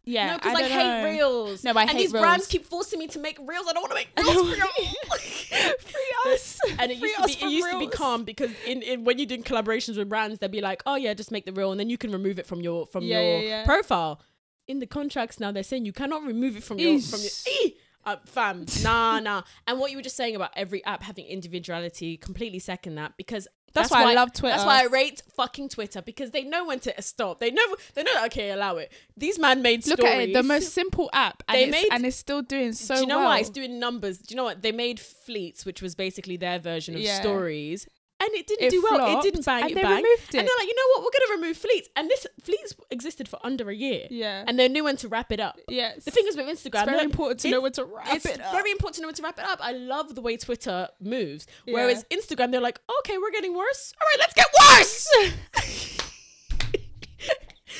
[0.05, 1.03] yeah, no, because I, don't hate know.
[1.09, 1.63] reels.
[1.63, 3.65] No, I and hate these brands keep forcing me to make reels.
[3.69, 4.57] I don't want to make I reels for
[5.59, 5.73] y'all.
[5.79, 6.59] Free us.
[6.79, 9.03] and it Free used to us be it used to be calm because in, in
[9.03, 11.71] when you're doing collaborations with brands, they'd be like, oh yeah, just make the reel,
[11.71, 13.65] and then you can remove it from your from Yeah, your yeah, yeah.
[13.65, 14.19] profile.
[14.67, 17.29] In the contracts now, they're saying you cannot remove it from your from your.
[17.29, 17.73] Eesh.
[18.05, 19.43] Uh, fam, nah, nah.
[19.67, 23.47] And what you were just saying about every app having individuality, completely second that because
[23.73, 24.55] That's, why, I love Twitter.
[24.55, 27.39] That's why I rate fucking Twitter because they know when to stop.
[27.39, 27.63] They know
[27.95, 28.25] they know.
[28.25, 28.91] Okay, allow it.
[29.17, 30.15] These man made Look stories.
[30.15, 32.95] at it, the most simple app, and, They it's, made- and it's still doing so
[32.95, 33.29] Do you know well.
[33.29, 34.17] why it's doing numbers?
[34.19, 37.19] Do you know what they made Fleets, which was basically their version of Yeah.
[37.21, 37.87] stories,
[38.23, 39.19] and it didn't It do well.
[39.19, 39.97] It didn't bang and it they bang.
[40.03, 40.47] removed And it.
[40.47, 41.03] they're like, you know what?
[41.03, 44.67] We're gonna remove Fleets, and this Fleets existed for under a year, yeah, and they
[44.69, 45.59] knew when to wrap it up.
[45.67, 46.03] yes.
[46.05, 48.39] The thing is with it's Instagram, very they're- important to know when to wrap it
[48.41, 48.51] up.
[48.53, 49.59] very important to know when to wrap it up.
[49.61, 51.45] I love the way Twitter moves.
[51.65, 51.73] Yeah.
[51.75, 53.93] Whereas Instagram, they're like, okay, we're getting worse.
[54.01, 55.99] All right, let's get worse.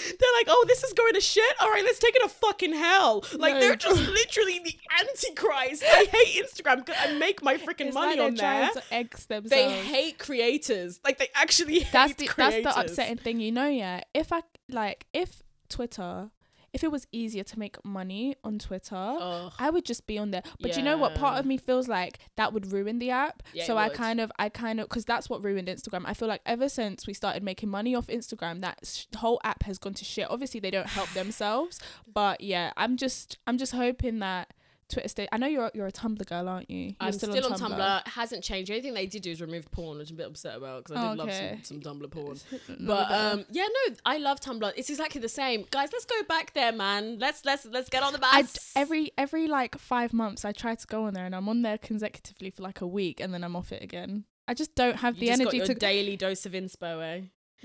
[0.08, 1.56] they're like, oh, this is going to shit.
[1.60, 3.24] All right, let's take it to fucking hell.
[3.38, 3.60] Like No.
[3.60, 5.84] they're just literally the antichrist.
[5.86, 8.70] I hate Instagram because I make my freaking money like on there.
[8.70, 9.50] trying to X themselves.
[9.50, 11.00] They hate creators.
[11.04, 12.64] Like they actually hate the creators.
[12.64, 13.68] that's the upsetting thing, you know.
[13.68, 16.30] Yeah, if I like, if Twitter,
[16.74, 19.54] if it was easier to make money on Twitter, Ugh.
[19.60, 20.42] I would just be on there.
[20.60, 21.14] But you know what?
[21.16, 23.44] Part of me feels like that would ruin the app.
[23.54, 23.96] Yeah, so I would.
[23.96, 26.04] kind of, I kind of, because that's what ruined Instagram.
[26.06, 29.64] I feel like ever since we started making money off Instagram, that sh- whole app
[29.64, 30.28] has gone to shit.
[30.30, 31.80] Obviously, they don't help themselves,
[32.12, 34.54] but yeah, I'm just, I'm just hoping that
[34.94, 35.28] Twitter stay.
[35.32, 36.86] I know you're you're a Tumblr girl, aren't you?
[36.86, 38.02] You're I'm still, on, Tumblr.
[38.02, 38.70] It hasn't changed.
[38.70, 40.84] The only thing they did do is remove porn, which I'm a bit upset about
[40.84, 41.60] because I did love Okay.
[41.64, 42.38] some, some Tumblr porn.
[42.80, 44.72] But um, yeah, no, I love Tumblr.
[44.76, 45.90] It's exactly the same, guys.
[45.92, 47.18] Let's go back there, man.
[47.20, 48.72] Let's let's let's get on the I bus.
[48.76, 51.78] every every like five months I try to go on there and I'm on there
[51.78, 54.26] consecutively for like a week and then I'm off it again.
[54.48, 57.22] I just don't have you the energy got to daily dose of inspo, eh?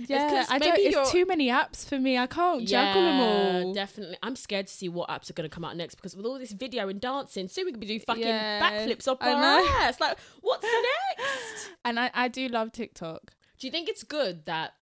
[0.07, 0.45] Yeah.
[0.49, 0.79] I don't.
[0.79, 2.17] It's you're- too many apps for me.
[2.17, 3.73] I can't juggle them all.
[3.75, 4.17] definitely.
[4.23, 6.39] I'm scared to see what apps are going to come out next because with all
[6.39, 9.61] this video and dancing, soon we could be doing fucking Yeah, backflips up I our
[9.83, 10.01] ass.
[10.01, 10.65] Like, what's
[11.19, 11.71] next?
[11.85, 13.33] And I I do love TikTok.
[13.59, 14.75] Do you think it's good that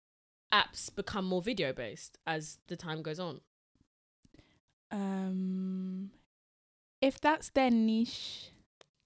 [0.52, 3.40] apps become more video based as the time goes on?
[4.90, 6.10] Um,
[7.00, 8.50] if that's their niche.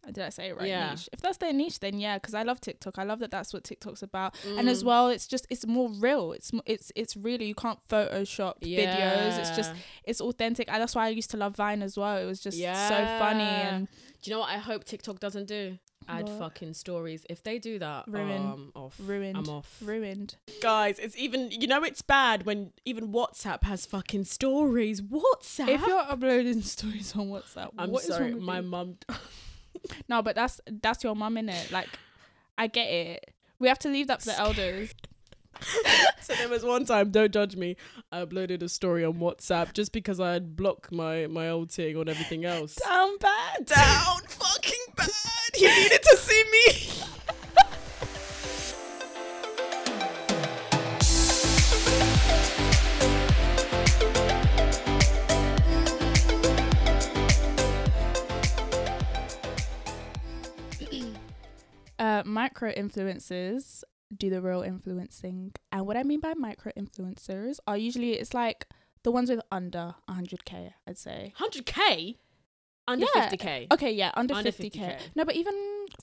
[0.07, 0.67] Did I say it right?
[0.67, 0.91] Yeah.
[0.91, 1.09] Niche.
[1.13, 2.99] If that's their niche, then yeah, because I love TikTok.
[2.99, 4.35] I love that that's what TikTok's about.
[4.45, 4.87] and as Mm.
[4.87, 9.51] well it's just it's more real it's it's it's really you can't photoshop videos it's
[9.55, 9.73] just
[10.05, 12.57] it's authentic and that's why i used to love vine as well it was just
[12.59, 13.89] so funny and
[14.23, 15.79] Do you know what I hope TikTok doesn't do?
[16.09, 16.39] Add What?
[16.39, 17.25] fucking stories.
[17.31, 18.43] If they do that, Ruin.
[18.43, 18.97] oh, I'm off.
[19.03, 19.79] ruined I'm off.
[19.83, 25.01] ruined Guys, it's even you know it's bad when even WhatsApp has fucking stories.
[25.03, 25.69] WhatsApp.
[25.69, 28.97] if you're uploading stories on whatsapp I'm what is sorry, my mum.
[30.09, 31.89] no but that's that's your mum in it like
[32.59, 34.95] i get it we have to leave that for the elders
[36.23, 37.77] so there was one time, don't judge me.
[38.11, 41.97] I uploaded a story on WhatsApp just because I had blocked my my old thing
[41.97, 42.77] on everything else.
[42.77, 45.09] down bad Down fucking bad.
[45.59, 47.05] You needed to see me.
[62.01, 63.83] uh micro influencers
[64.17, 68.67] do the real influencing and what i mean by micro influencers are usually it's like
[69.05, 72.17] the ones with under 100k i'd say 100k,
[72.89, 73.29] under Yeah.
[73.31, 73.67] 50k.
[73.73, 74.73] okay yeah under, Under 50k.
[74.73, 74.97] 50K.
[75.15, 75.55] no but even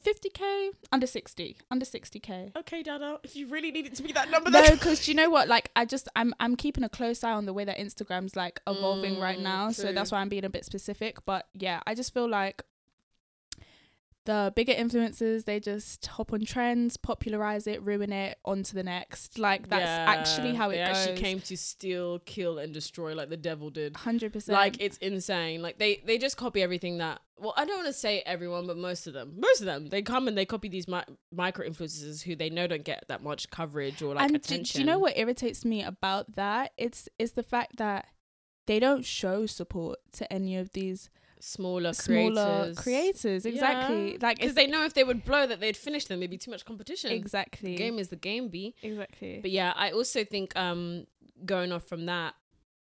[0.06, 4.30] 50k under 60 under 60k Okay, Dada, if you really need it to be that
[4.30, 7.32] number, no because you know what like i just i'm i'm keeping a close eye
[7.32, 10.46] on the way that instagram's like evolving right Mm, now so that's why i'm being
[10.46, 12.64] a bit specific but yeah i just feel like
[14.28, 18.84] the bigger influencers they just hop on trends popularize it ruin it on to the
[18.84, 23.16] next like that's actually how it they goes actually came to steal, kill, and destroy
[23.16, 23.94] like the devil did.
[23.94, 25.62] 100% Like it's insane.
[25.62, 27.22] Like they they just copy everything that.
[27.40, 30.02] Well, I don't want to say everyone, but most of them, most of them, they
[30.02, 33.50] come and they copy these mi- micro influencers who they know don't get that much
[33.50, 34.78] coverage or like and do, attention.
[34.78, 38.08] do you know what irritates me about that it's it's the fact that
[38.66, 42.78] they don't show support to any of these Smaller, smaller creators.
[42.78, 44.17] creators exactly Yeah.
[44.21, 46.19] like because they know if they would blow that they'd finish them.
[46.19, 47.12] There'd be too much competition.
[47.12, 51.06] exactly The game is the game, be exactly But yeah, I also think um
[51.45, 52.34] going off from that,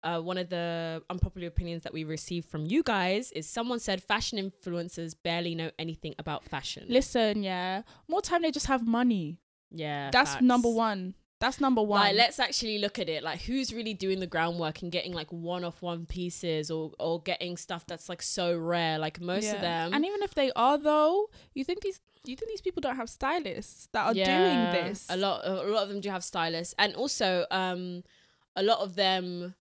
[0.03, 4.03] uh, one of the unpopular opinions that we received from you guys is someone said
[4.03, 6.85] fashion influencers barely know anything about fashion.
[6.89, 9.39] listen yeah more time they just have money
[9.73, 10.43] yeah, that's facts.
[10.45, 12.01] number one That's number one.
[12.01, 13.23] Like, let's actually look at it.
[13.23, 17.21] Like, who's really doing the groundwork and getting like one off one pieces or or
[17.21, 18.99] getting stuff that's like so rare?
[18.99, 19.55] Like most Yeah.
[19.57, 19.93] of them.
[19.95, 23.11] And even if they are though, you think these you think these people don't have
[23.11, 25.07] stylists that are Yeah, doing this?
[25.11, 28.03] A lot, a lot of them do have stylists, and also, um,
[28.57, 29.55] a lot of them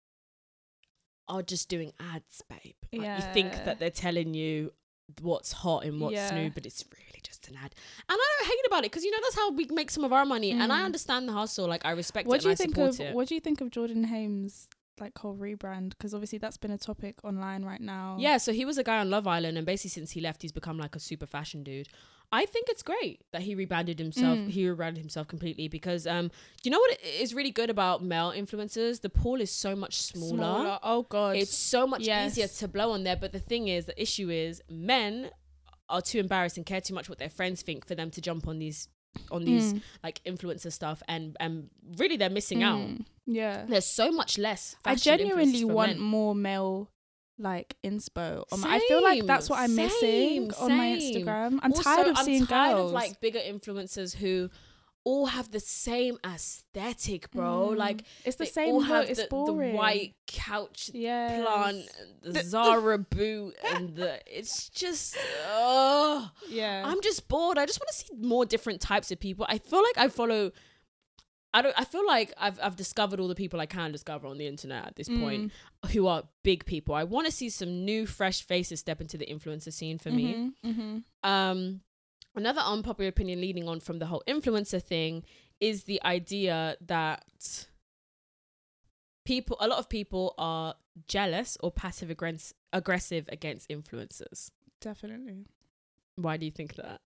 [1.29, 2.75] are just doing ads, babe.
[2.95, 4.73] Like, you think that they're telling you
[5.21, 6.35] what's hot and what's Yeah.
[6.45, 7.75] new, but it's really just an ad.
[8.09, 10.13] And I don't hate about it because you know that's how we make some of
[10.13, 10.85] our money, and I Mm.
[10.87, 11.67] understand the hustle.
[11.67, 13.15] Like I respect What it do you think of it.
[13.15, 14.69] what do you think of Jordan Hames
[15.01, 15.91] like whole rebrand?
[15.91, 18.17] Because obviously that's been a topic online right now.
[18.21, 20.53] Yeah, so he was a guy on Love Island, and basically since he left, he's
[20.53, 21.89] become like a super fashion dude.
[22.33, 24.39] I think it's great that he rebranded himself.
[24.39, 24.49] Mm.
[24.49, 28.33] He rebranded himself completely because, um, do you know what is really good about male
[28.33, 29.03] influencers?
[29.03, 30.79] The pool is so much smaller.
[30.83, 31.37] Oh god.
[31.37, 32.33] It's so much Yes.
[32.33, 33.15] easier to blow on there.
[33.17, 35.31] But the thing is, the issue is, men
[35.89, 38.47] are too embarrassed and care too much what their friends think for them to jump
[38.49, 38.89] on these
[39.31, 41.69] on these Mm, like influencer stuff, and and
[41.99, 42.79] really they're missing out.
[42.81, 43.65] mm, Yeah.
[43.69, 44.75] There's so much less.
[44.85, 46.01] I genuinely want men.
[46.01, 46.91] more male
[47.39, 48.45] like inspo.
[48.53, 50.87] Um, I feel like that's what I'm missing same, on my.
[50.97, 51.59] Instagram.
[51.63, 54.51] I'm Also, tired of I'm seeing tired girls of like bigger influencers who
[55.05, 57.71] all have the same aesthetic, bro.
[57.73, 61.87] Mm, Like it's the they same all have it's the, the white couch yeah plant,
[62.25, 65.17] and the Zara boot, and the it's just
[65.49, 66.83] oh, Yeah.
[66.87, 67.59] I'm just bored.
[67.59, 69.45] I just want to see more different types of people.
[69.49, 70.53] I feel like I follow.
[71.53, 71.79] I don't.
[71.79, 74.87] I feel like I've I've discovered all the people I can discover on the internet
[74.89, 75.53] at this point
[75.85, 75.91] Mm.
[75.93, 76.97] who are big people.
[76.97, 80.53] I want to see some new, fresh faces step into the influencer scene for me.
[80.65, 80.75] Mhm,
[81.23, 81.29] mhm.
[81.29, 81.81] Um,
[82.35, 85.25] another unpopular opinion leading on from the whole influencer thing
[85.61, 87.25] is the idea that
[89.25, 90.75] people, a lot of people are
[91.09, 94.51] jealous or passive aggress- aggressive against influencers.
[94.81, 95.47] Definitely.
[96.17, 97.01] Why do you think that?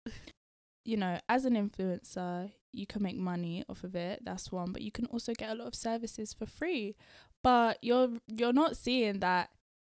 [0.85, 4.21] you know, as an influencer, you can make money off of it.
[4.25, 6.97] That's one, but you can also get a lot of services for free.
[7.43, 9.51] But you're you're not seeing that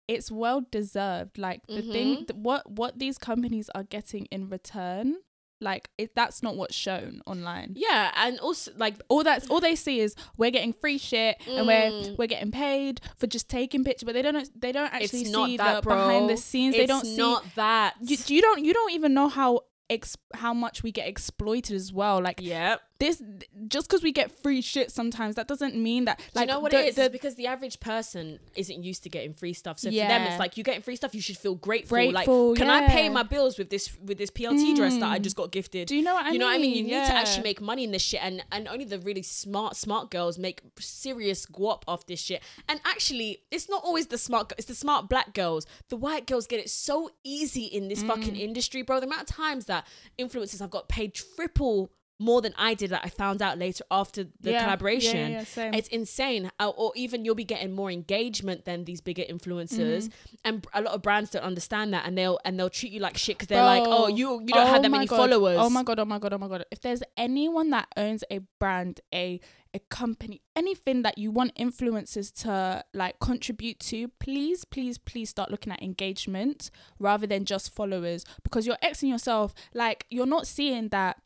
[0.09, 1.39] it's well deserved.
[1.39, 2.27] Like the thing, Mhm.
[2.29, 5.17] th- what what these companies are getting in return,
[5.61, 7.73] like it, that's not what's shown online.
[7.77, 11.67] Yeah, and also like All that's all they see is we're getting free shit and
[11.67, 12.19] we're Mm.
[12.19, 15.57] we're getting paid for just taking pictures, but they don't they don't actually it's see
[15.57, 15.95] that, the bro.
[15.97, 16.75] behind the scenes.
[16.75, 17.95] It's they don't see not that.
[18.01, 21.93] you, you don't you don't even know how ex- how much we get exploited as
[21.93, 22.21] well.
[22.23, 22.81] Like Yep.
[22.99, 23.23] This,
[23.69, 26.19] just because we get free shit sometimes, that doesn't mean that.
[26.19, 26.95] Do Like you know what the, it is?
[26.97, 29.79] the- because the average person isn't used to getting free stuff.
[29.79, 31.97] So for them, it's like you getting free stuff, you should feel grateful.
[31.97, 35.19] Grateful, like, can I pay my bills with this with this PLT dress that I
[35.19, 35.23] Mm.
[35.23, 35.89] just got gifted?
[35.89, 36.41] do you know what I you mean?
[36.41, 36.75] know what I mean?
[36.77, 39.77] You need to actually make money in this shit, and and only the really smart
[39.77, 42.43] smart girls make serious guap off this shit.
[42.69, 44.53] And actually, it's not always the smart.
[44.59, 45.67] It's the smart black girls.
[45.89, 48.41] The white girls get it so easy in this fucking Mm.
[48.41, 49.01] industry, bro.
[49.01, 49.87] The amount of times that
[50.19, 54.25] influencers have got paid triple more than I did that I found out later after
[54.25, 55.33] the Yeah, yeah, collaboration.
[55.33, 55.75] yeah, same.
[55.75, 56.51] It's insane.
[56.59, 60.35] Uh, or even you'll be getting more engagement than these bigger influencers, Mm-hmm.
[60.45, 63.19] and a lot of brands don't understand that, and they'll and they'll treat you like
[63.19, 65.17] shit because they're like, oh, you you don't have that many God.
[65.17, 65.59] followers.
[65.61, 65.99] Oh my god!
[65.99, 66.33] Oh my god!
[66.33, 66.65] Oh my god!
[66.71, 69.41] If there's anyone that owns a brand, a
[69.75, 75.51] a company, anything that you want influencers to like contribute to, please, please, please start
[75.51, 79.53] looking at engagement rather than just followers because you're Xing yourself.
[79.75, 81.21] Like you're not seeing that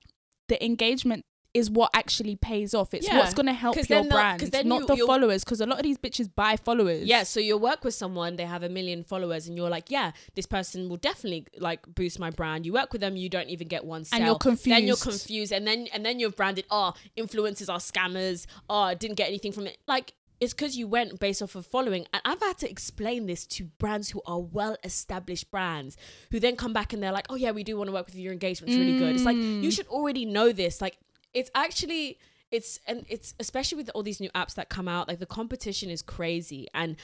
[0.51, 2.95] the engagement is what actually pays off.
[2.95, 4.97] It's Yeah, what's gonna help 'cause your then they'll- 'cause brand, then not you- the
[4.99, 5.43] you'll- followers.
[5.43, 7.05] Because a lot of these bitches buy followers.
[7.09, 10.13] Yeah, so you'll work with someone, they have a million followers, and you're like, yeah,
[10.37, 12.67] this person will definitely like boost my brand.
[12.67, 14.19] You work with them, you don't even get one sale.
[14.19, 15.27] And you're Then you're confused.
[15.27, 18.47] confused, and then and then you've branded, oh, influencers are scammers.
[18.69, 19.79] Oh, I didn't get anything from it.
[19.89, 23.45] Like it's because you went based off of following, and I've had to explain this
[23.47, 25.97] to brands who are well established brands,
[26.31, 28.15] who then come back and they're like, oh yeah, we do want to work with
[28.15, 28.23] you.
[28.23, 29.15] Your engagement's really good.
[29.15, 29.63] It's like Mm.
[29.63, 30.81] you should already know this.
[30.81, 30.97] Like
[31.35, 32.19] it's actually
[32.51, 35.89] it's and it's especially with all these new apps that come out like the competition
[35.89, 36.97] is crazy and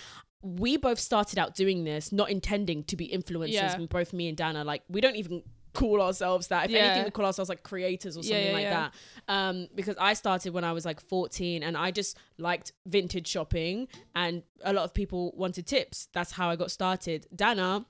[0.42, 3.76] we both started out doing this not intending to be influencers Yeah.
[3.88, 5.44] both me and dana like we don't even
[5.78, 6.78] call ourselves that if Yeah.
[6.84, 8.88] anything we call ourselves like creators or something yeah, like yeah.
[9.28, 13.26] that um because i started when i was like 14 and i just liked vintage
[13.26, 17.84] shopping and a lot of people wanted tips that's how i got started dana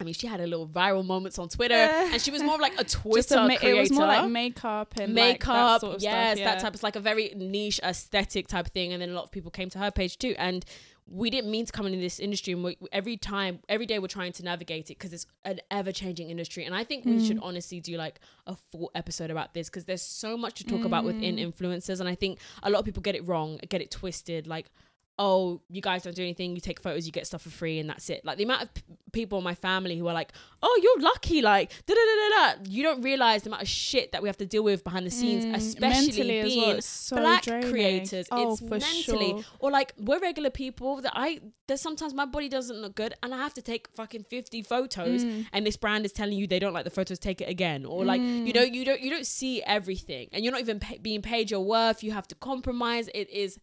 [0.00, 2.60] I mean, she had a little viral moments on Twitter, and she was more of
[2.60, 5.80] like a Twitter a ma- creator it was more like makeup and like, that makeup
[5.80, 6.54] sort of yes stuff, yeah.
[6.54, 9.22] that type of like a very niche aesthetic type of thing and then a lot
[9.22, 10.64] of people came to her page too and
[11.14, 14.06] we didn't mean to come into this industry and we, every time every day we're
[14.06, 17.26] trying to navigate it because it's an ever-changing industry and i think we Mm.
[17.26, 20.84] should honestly do like a full episode about this because there's so much to talk
[20.86, 21.52] about within Mm.
[21.52, 24.70] influencers and i think a lot of people get it wrong get it twisted like
[25.18, 27.88] oh, you guys don't do anything, you take photos, you get stuff for free, and
[27.88, 28.24] that's it.
[28.24, 31.42] Like the amount of p- people in my family who are like, oh, you're lucky,
[31.42, 32.62] like, da da da da da.
[32.68, 35.10] You don't realize the amount of shit that we have to deal with behind the
[35.10, 37.70] scenes, Mm, especially being well, so black draining.
[37.70, 38.26] creators.
[38.32, 39.44] Oh, it's for mentally, sure.
[39.60, 41.40] or like we're regular people that I.
[41.68, 45.24] There's sometimes my body doesn't look good, and I have to take fucking fifty photos,
[45.24, 45.46] Mm.
[45.52, 48.04] and this brand is telling you they don't like the photos, take it again, or
[48.04, 48.54] like you Mm.
[48.54, 51.60] know you don't you don't see everything, and you're not even pay, being paid your
[51.60, 52.02] worth.
[52.02, 53.08] You have to compromise.
[53.14, 53.58] It is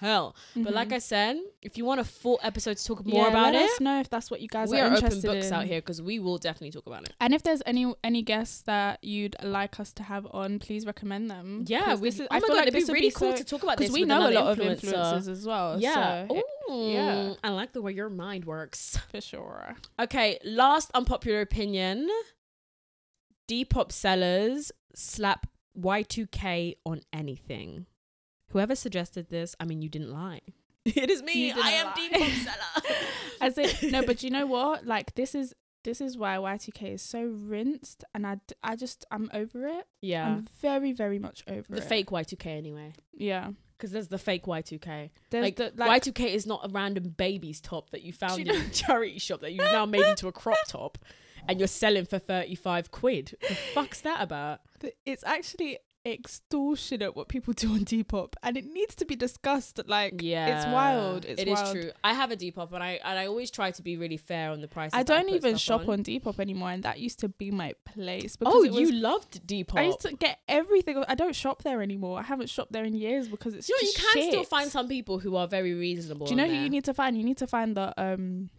[0.00, 0.36] hell.
[0.56, 0.92] But like Mhm.
[0.94, 3.70] I said, if you want a full episode to talk more Yeah, about let it,
[3.72, 4.74] us know if that's what you guys are.
[4.74, 5.52] we are are open interested books in.
[5.52, 7.14] out here because we will definitely talk about it.
[7.20, 11.30] And if there's any any guests that you'd like us to have on, please recommend
[11.30, 11.64] them.
[11.66, 13.32] Yeah, we, this is, oh I my feel god, like it'd be really be cool
[13.32, 14.92] so, to talk about this because we know a lot of influencer.
[14.94, 15.80] influencers as well.
[15.80, 16.26] Yeah.
[16.28, 16.44] so it-
[16.92, 17.34] yeah.
[17.42, 18.98] I like the way your mind works.
[19.10, 19.74] for sure.
[19.98, 22.08] Okay, last unpopular opinion.
[23.50, 25.46] Depop sellers slap
[25.78, 27.86] Y2K on anything.
[28.50, 30.40] Whoever suggested this, I mean, you didn't lie.
[30.84, 31.52] It is me.
[31.52, 32.08] I am lie.
[32.12, 32.96] Depop seller.
[33.42, 34.86] As it no, but you know what?
[34.86, 39.04] Like this is this is why Y2K is so rinsed, and I, d- I just
[39.10, 39.86] I'm over it.
[40.00, 40.26] yeah.
[40.28, 41.84] I'm very very much over the it.
[41.84, 42.94] fake Y2K anyway.
[43.12, 43.50] Yeah.
[43.76, 45.10] Because there's the fake Y2K.
[45.30, 48.48] There's Like, the, like Y2K is not a random baby's top that you found in
[48.50, 50.98] a charity shop that you've now made into a crop top
[51.46, 53.36] and you're selling for 35 quid.
[53.46, 54.60] The fuck's that about?
[55.06, 55.78] it's actually
[56.12, 59.80] extortionate what people do on Depop, and it needs to be discussed.
[59.86, 60.56] Like Yeah.
[60.56, 61.24] it's wild.
[61.24, 61.74] It's It is wild.
[61.74, 61.90] true.
[62.04, 64.60] I have a Depop and I and I always try to be really fair on
[64.60, 64.90] the price.
[64.92, 66.02] I don't put even shop on.
[66.04, 68.36] Depop anymore, and that used to be my place.
[68.36, 69.78] Because Oh, was, you loved Depop.
[69.78, 71.02] I used to get everything.
[71.08, 72.18] I don't shop there anymore.
[72.18, 74.88] I haven't shopped there in years because it's you know, you can still find some
[74.88, 76.26] people who are very reasonable.
[76.26, 76.62] Do you know who there.
[76.62, 77.16] you need to find?
[77.16, 78.50] You need to find the um,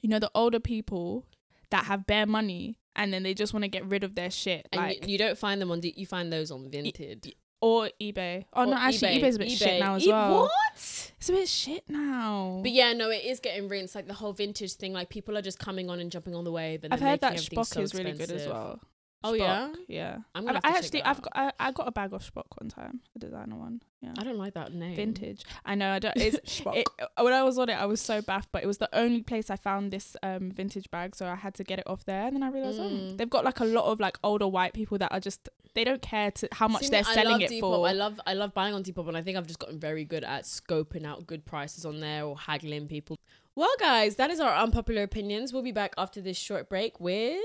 [0.00, 1.26] you know, the older people
[1.70, 4.68] that have bare money and then they just want to get rid of their shit,
[4.72, 5.80] And like you, you don't find them on.
[5.82, 7.32] You find those on Vinted.
[7.60, 8.44] or eBay.
[8.52, 9.22] Oh no, actually, eBay.
[9.22, 10.42] eBay's a bit shit now as E- well.
[10.42, 10.52] What?
[10.76, 12.60] It's a bit shit now.
[12.62, 13.94] But yeah, no, it is getting rinsed.
[13.94, 14.92] Like the whole vintage thing.
[14.92, 16.84] Like people are just coming on and jumping on the wave.
[16.84, 18.80] And I've then heard that making everything Shpock so is really good as well.
[19.22, 20.16] Oh Shpock, yeah, yeah.
[20.34, 22.70] I'm gonna have I actually, I've got, I, I got a bag of Shpock one
[22.70, 23.82] time, a designer one.
[24.00, 24.96] Yeah, I don't like that name.
[24.96, 25.44] vintage.
[25.64, 25.90] I know.
[25.92, 26.16] I don't.
[26.20, 26.76] It's Shpock.
[26.76, 26.88] it,
[27.20, 29.50] when I was on it, I was so baffed, but it was the only place
[29.50, 32.26] I found this um vintage bag, so I had to get it off there.
[32.28, 33.18] And then I realized, oh, Mm.
[33.18, 36.02] they've got like a lot of like older white people that are just they don't
[36.02, 37.60] care to how much See, they're I selling it Depop.
[37.60, 37.86] for.
[37.86, 40.24] I love I love buying on Depop, and I think I've just gotten very good
[40.24, 43.18] at scoping out good prices on there or haggling people.
[43.56, 45.52] Well, guys, that is our unpopular opinions.
[45.52, 47.36] We'll be back after this short break with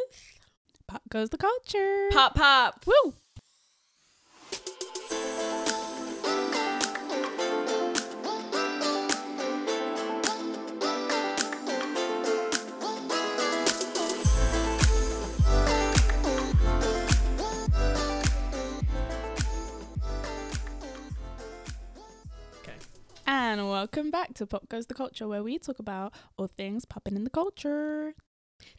[0.88, 2.10] Pop goes the culture.
[2.12, 2.86] Pop Pop.
[2.86, 3.14] Woo!
[22.62, 22.74] Okay.
[23.26, 27.16] And welcome back to Pop Goes the Culture, where we talk about all things popping
[27.16, 28.14] in the culture.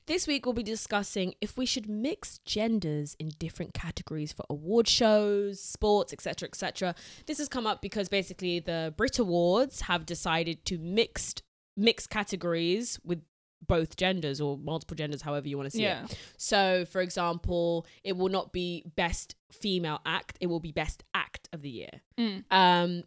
[0.07, 4.87] This week we'll be discussing if we should mix genders in different categories for award
[4.87, 6.95] shows, sports, etc., etc.
[7.27, 11.43] This has come up because basically the Brit Awards have decided to mixed
[11.77, 13.21] mix categories with
[13.67, 16.19] both genders or multiple genders, however you want to see it.
[16.37, 21.49] So, for example, it will not be best female act; it will be best act
[21.53, 22.01] of the year.
[22.17, 22.45] Mm.
[22.53, 23.03] Um,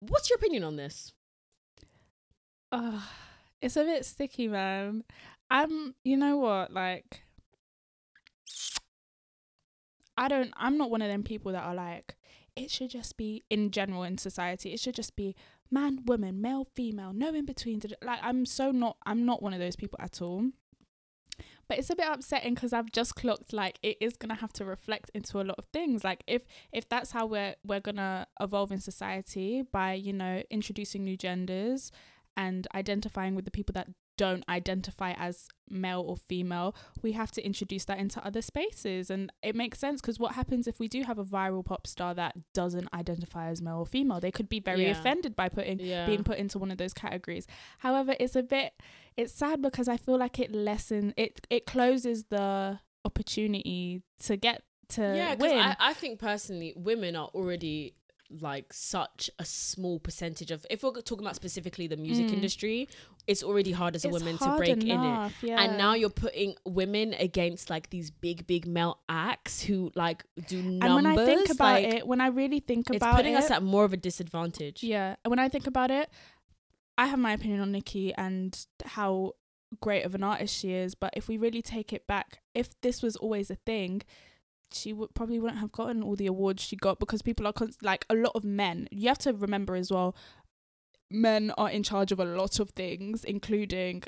[0.00, 1.12] what's your opinion on this?
[2.72, 3.02] Ugh,
[3.60, 5.04] it's a bit sticky, man.
[5.50, 7.22] I'm, you know what, like,
[10.16, 12.16] I don't, I'm not one of them people that are like,
[12.56, 15.34] it should just be in general in society, it should just be
[15.70, 17.80] man, woman, male, female, no in between.
[18.02, 20.50] Like, I'm so not, I'm not one of those people at all.
[21.68, 24.64] But it's a bit upsetting because I've just clocked like it is gonna have to
[24.64, 26.02] reflect into a lot of things.
[26.02, 31.04] Like if if that's how we're we're gonna evolve in society by you know introducing
[31.04, 31.92] new genders
[32.36, 37.40] and identifying with the people that don't identify as male or female, we have to
[37.44, 39.08] introduce that into other spaces.
[39.10, 42.12] And it makes sense because what happens if we do have a viral pop star
[42.14, 44.20] that doesn't identify as male or female?
[44.20, 44.90] They could be very Yeah.
[44.98, 47.46] offended by putting Yeah, being put into one of those categories.
[47.78, 48.74] However, it's a bit
[49.16, 54.62] it's sad because I feel like it lessen it it closes the opportunity to get
[54.90, 55.34] to yeah.
[55.34, 55.58] Win.
[55.58, 57.94] I, I think personally, women are already
[58.30, 60.66] like such a small percentage of.
[60.70, 62.34] If we're talking about specifically the music Mm.
[62.34, 62.88] industry,
[63.26, 65.32] it's already hard as a It's woman to break in it.
[65.42, 65.62] Yeah.
[65.62, 70.62] And now you're putting women against like these big, big male acts who like do
[70.62, 70.86] numbers.
[70.86, 73.08] and when I think about like, it, when I really think about it.
[73.08, 74.82] it's putting it, us at more of a disadvantage.
[74.82, 76.10] Yeah, and when I think about it,
[76.98, 79.34] I have my opinion on Nicki and how
[79.80, 80.94] great of an artist she is.
[80.94, 84.02] But if we really take it back, if this was always a thing,
[84.72, 87.82] she would probably wouldn't have gotten all the awards she got because people are const-
[87.82, 88.88] like a lot of men.
[88.90, 90.14] You have to remember as well.
[91.10, 94.02] men are in charge of a lot of things, including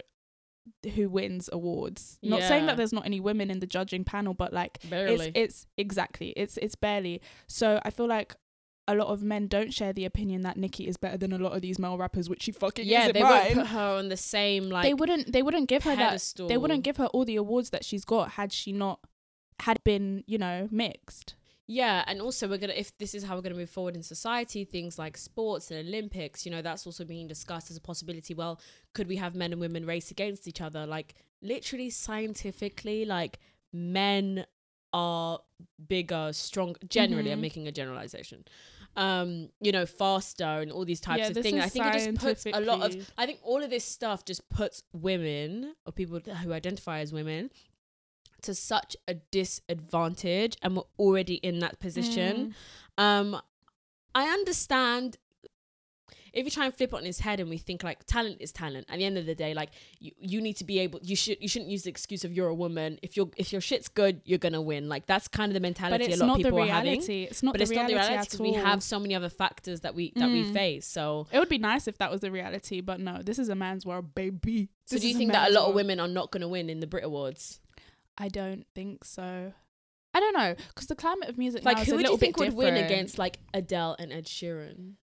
[0.95, 2.19] who wins awards.
[2.23, 5.29] Not saying that there's not any women in the judging panel, but like Barely.
[5.29, 7.21] it's it's exactly it's it's barely.
[7.47, 8.37] So I feel like
[8.87, 11.53] a lot of men don't share the opinion that Nicki is better than a lot
[11.53, 13.33] of these male rappers, which she fucking yeah, they mine.
[13.33, 16.57] won't put her on the same like they wouldn't they wouldn't give her that they
[16.57, 19.01] wouldn't give her all the awards that she's got had she not
[19.61, 21.35] had been you know mixed.
[21.67, 24.65] Yeah, and also we're gonna if this is how we're gonna move forward in society,
[24.65, 28.35] things like sports and Olympics, you know, that's also being discussed as a possibility.
[28.35, 28.61] Well,
[28.93, 30.85] could we have men and women race against each other?
[30.85, 33.39] Like literally scientifically, like
[33.73, 34.47] men
[34.93, 35.39] are
[35.87, 37.43] bigger, strong generally, I'm Mhm.
[37.43, 38.45] making a generalization.
[38.97, 41.65] Um, you know, faster and all these types Yeah, of things.
[41.65, 44.49] I think it just puts a lot of I think all of this stuff just
[44.49, 47.51] puts women or people who identify as women
[48.43, 52.55] to such a disadvantage and we're already in that position.
[52.99, 53.03] Mm.
[53.03, 53.41] Um
[54.15, 55.17] I understand
[56.33, 58.53] if you try and flip it on his head and we think like talent is
[58.53, 61.17] talent at the end of the day like you, you need to be able you
[61.17, 63.89] should you shouldn't use the excuse of you're a woman if you're if your shit's
[63.89, 66.67] good you're gonna win like that's kind of the mentality a lot of people are
[66.67, 67.25] having reality.
[67.25, 69.29] It's not but the it's not the reality reality because we have so many other
[69.29, 70.53] factors that we that we Mm.
[70.53, 73.49] face so It would be nice if that was the reality, but no, this is
[73.49, 74.69] a man's world, baby.
[74.87, 76.79] so This do you think that a lot of women are not to win in
[76.81, 77.61] the Brit Awards
[78.21, 79.53] I don't think so.
[80.13, 82.19] I don't know, because the climate of music like now is who would little you
[82.19, 84.95] think would win against like Adele and Ed Sheeran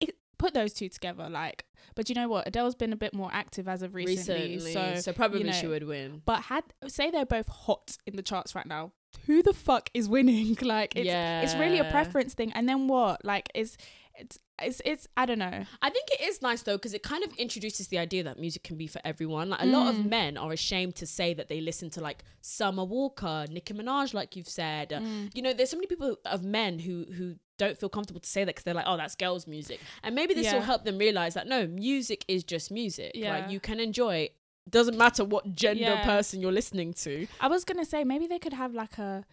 [0.00, 1.64] It, put those two together, like.
[1.94, 2.46] But you know what?
[2.48, 5.12] Adele's been a bit more active as of recently, recently so.
[5.12, 8.66] probably know, she would win But had say they're both hot in the charts right
[8.66, 8.92] now.
[9.26, 10.56] Who the fuck is winning?
[10.62, 12.52] Like it's yeah it's really a preference thing.
[12.52, 13.24] And then what?
[13.24, 13.76] Like is
[14.16, 15.64] it's it's it's I don't know.
[15.80, 18.62] I think it is nice though because it kind of introduces the idea that music
[18.62, 19.48] can be for everyone.
[19.50, 20.08] Like a lot of Mm.
[20.08, 24.36] men are ashamed to say that they listen to like Summer Walker, Nicki Minaj, like
[24.36, 24.92] you've said.
[24.92, 25.30] Uh, Mm.
[25.34, 28.42] You know, there's so many people of men who who don't feel comfortable to say
[28.44, 31.34] that because they're like, oh, that's girls' music, and maybe this will help them realize
[31.34, 33.12] that no, music is just music.
[33.14, 33.38] Yeah.
[33.38, 34.16] Like you can enjoy.
[34.16, 34.36] It.
[34.70, 36.04] Doesn't matter what gender Yeah.
[36.04, 37.26] person you're listening to.
[37.40, 39.24] I was gonna say maybe they could have like a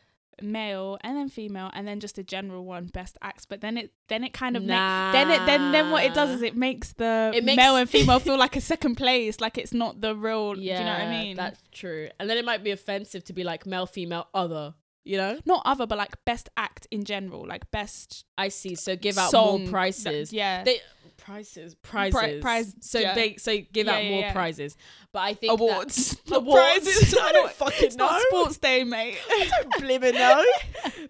[0.43, 3.91] male and then female and then just a general one best acts but then it
[4.07, 5.11] then it kind of makes nah.
[5.11, 7.89] then it then then what it does is it makes the It makes- male and
[7.89, 10.93] female feel like a second place like it's not the real yeah, do you know
[10.93, 12.09] what I mean That's true.
[12.19, 14.73] And then it might be offensive to be like male, female, other.
[15.05, 18.75] You know, not other but like best act in general like best I see.
[18.75, 20.29] So give out more prices.
[20.29, 20.79] that- yeah They
[21.17, 23.13] prices, prizes, prize- So yeah.
[23.15, 24.75] they so give Yeah, out more prizes.
[25.11, 27.08] But I think that- awards not Awards.
[27.21, 30.43] I don't fucking it's not sports day mate I don't blimmin' no.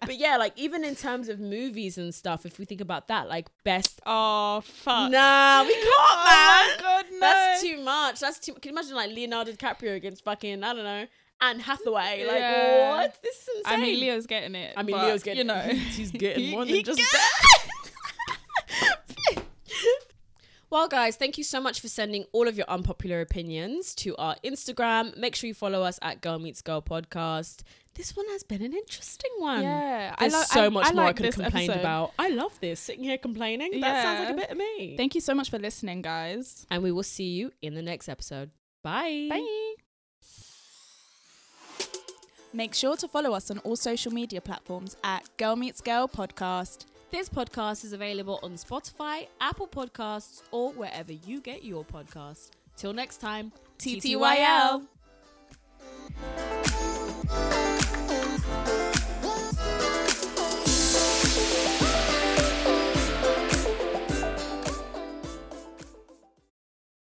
[0.00, 3.28] but yeah, like even in terms of movies and stuff, if we think about that,
[3.28, 4.00] like best.
[4.06, 6.76] oh fuck Nah, we can't, oh man.
[6.76, 8.20] my god no That's too much.
[8.20, 8.52] That's too.
[8.54, 11.06] Can you imagine like Leonardo DiCaprio against fucking I don't know
[11.42, 12.24] Anne Hathaway?
[12.26, 12.90] Like Yeah.
[12.96, 13.22] what?
[13.22, 13.72] This is insane.
[13.78, 15.38] I mean Leo's getting it I mean, Leo's getting.
[15.38, 17.66] you know he's getting more than just that.
[20.70, 24.36] Well, guys, thank you so much for sending all of your unpopular opinions to our
[24.44, 25.16] Instagram.
[25.16, 27.62] Make sure you follow us at Girl Meets Girl Podcast.
[27.94, 29.62] This one has been an interesting one.
[29.62, 31.80] yeah There's lo- so much more I like could have complained episode.
[31.80, 32.12] about.
[32.20, 32.78] I love this.
[32.78, 33.80] Sitting here complaining.
[33.80, 34.96] That sounds like a bit of me.
[34.96, 36.66] Thank you so much for listening, guys.
[36.70, 38.50] and we will see you in the next episode.
[38.84, 39.26] Bye.
[39.28, 39.74] Bye.
[42.52, 46.84] Make sure to follow us on all social media platforms at Girl Meets Girl Podcast.
[47.10, 52.50] This podcast is available on Spotify, Apple Podcasts, or wherever you get your podcast.
[52.76, 53.50] Till next time,
[53.80, 54.86] TTYL.
[54.86, 54.86] TTYL.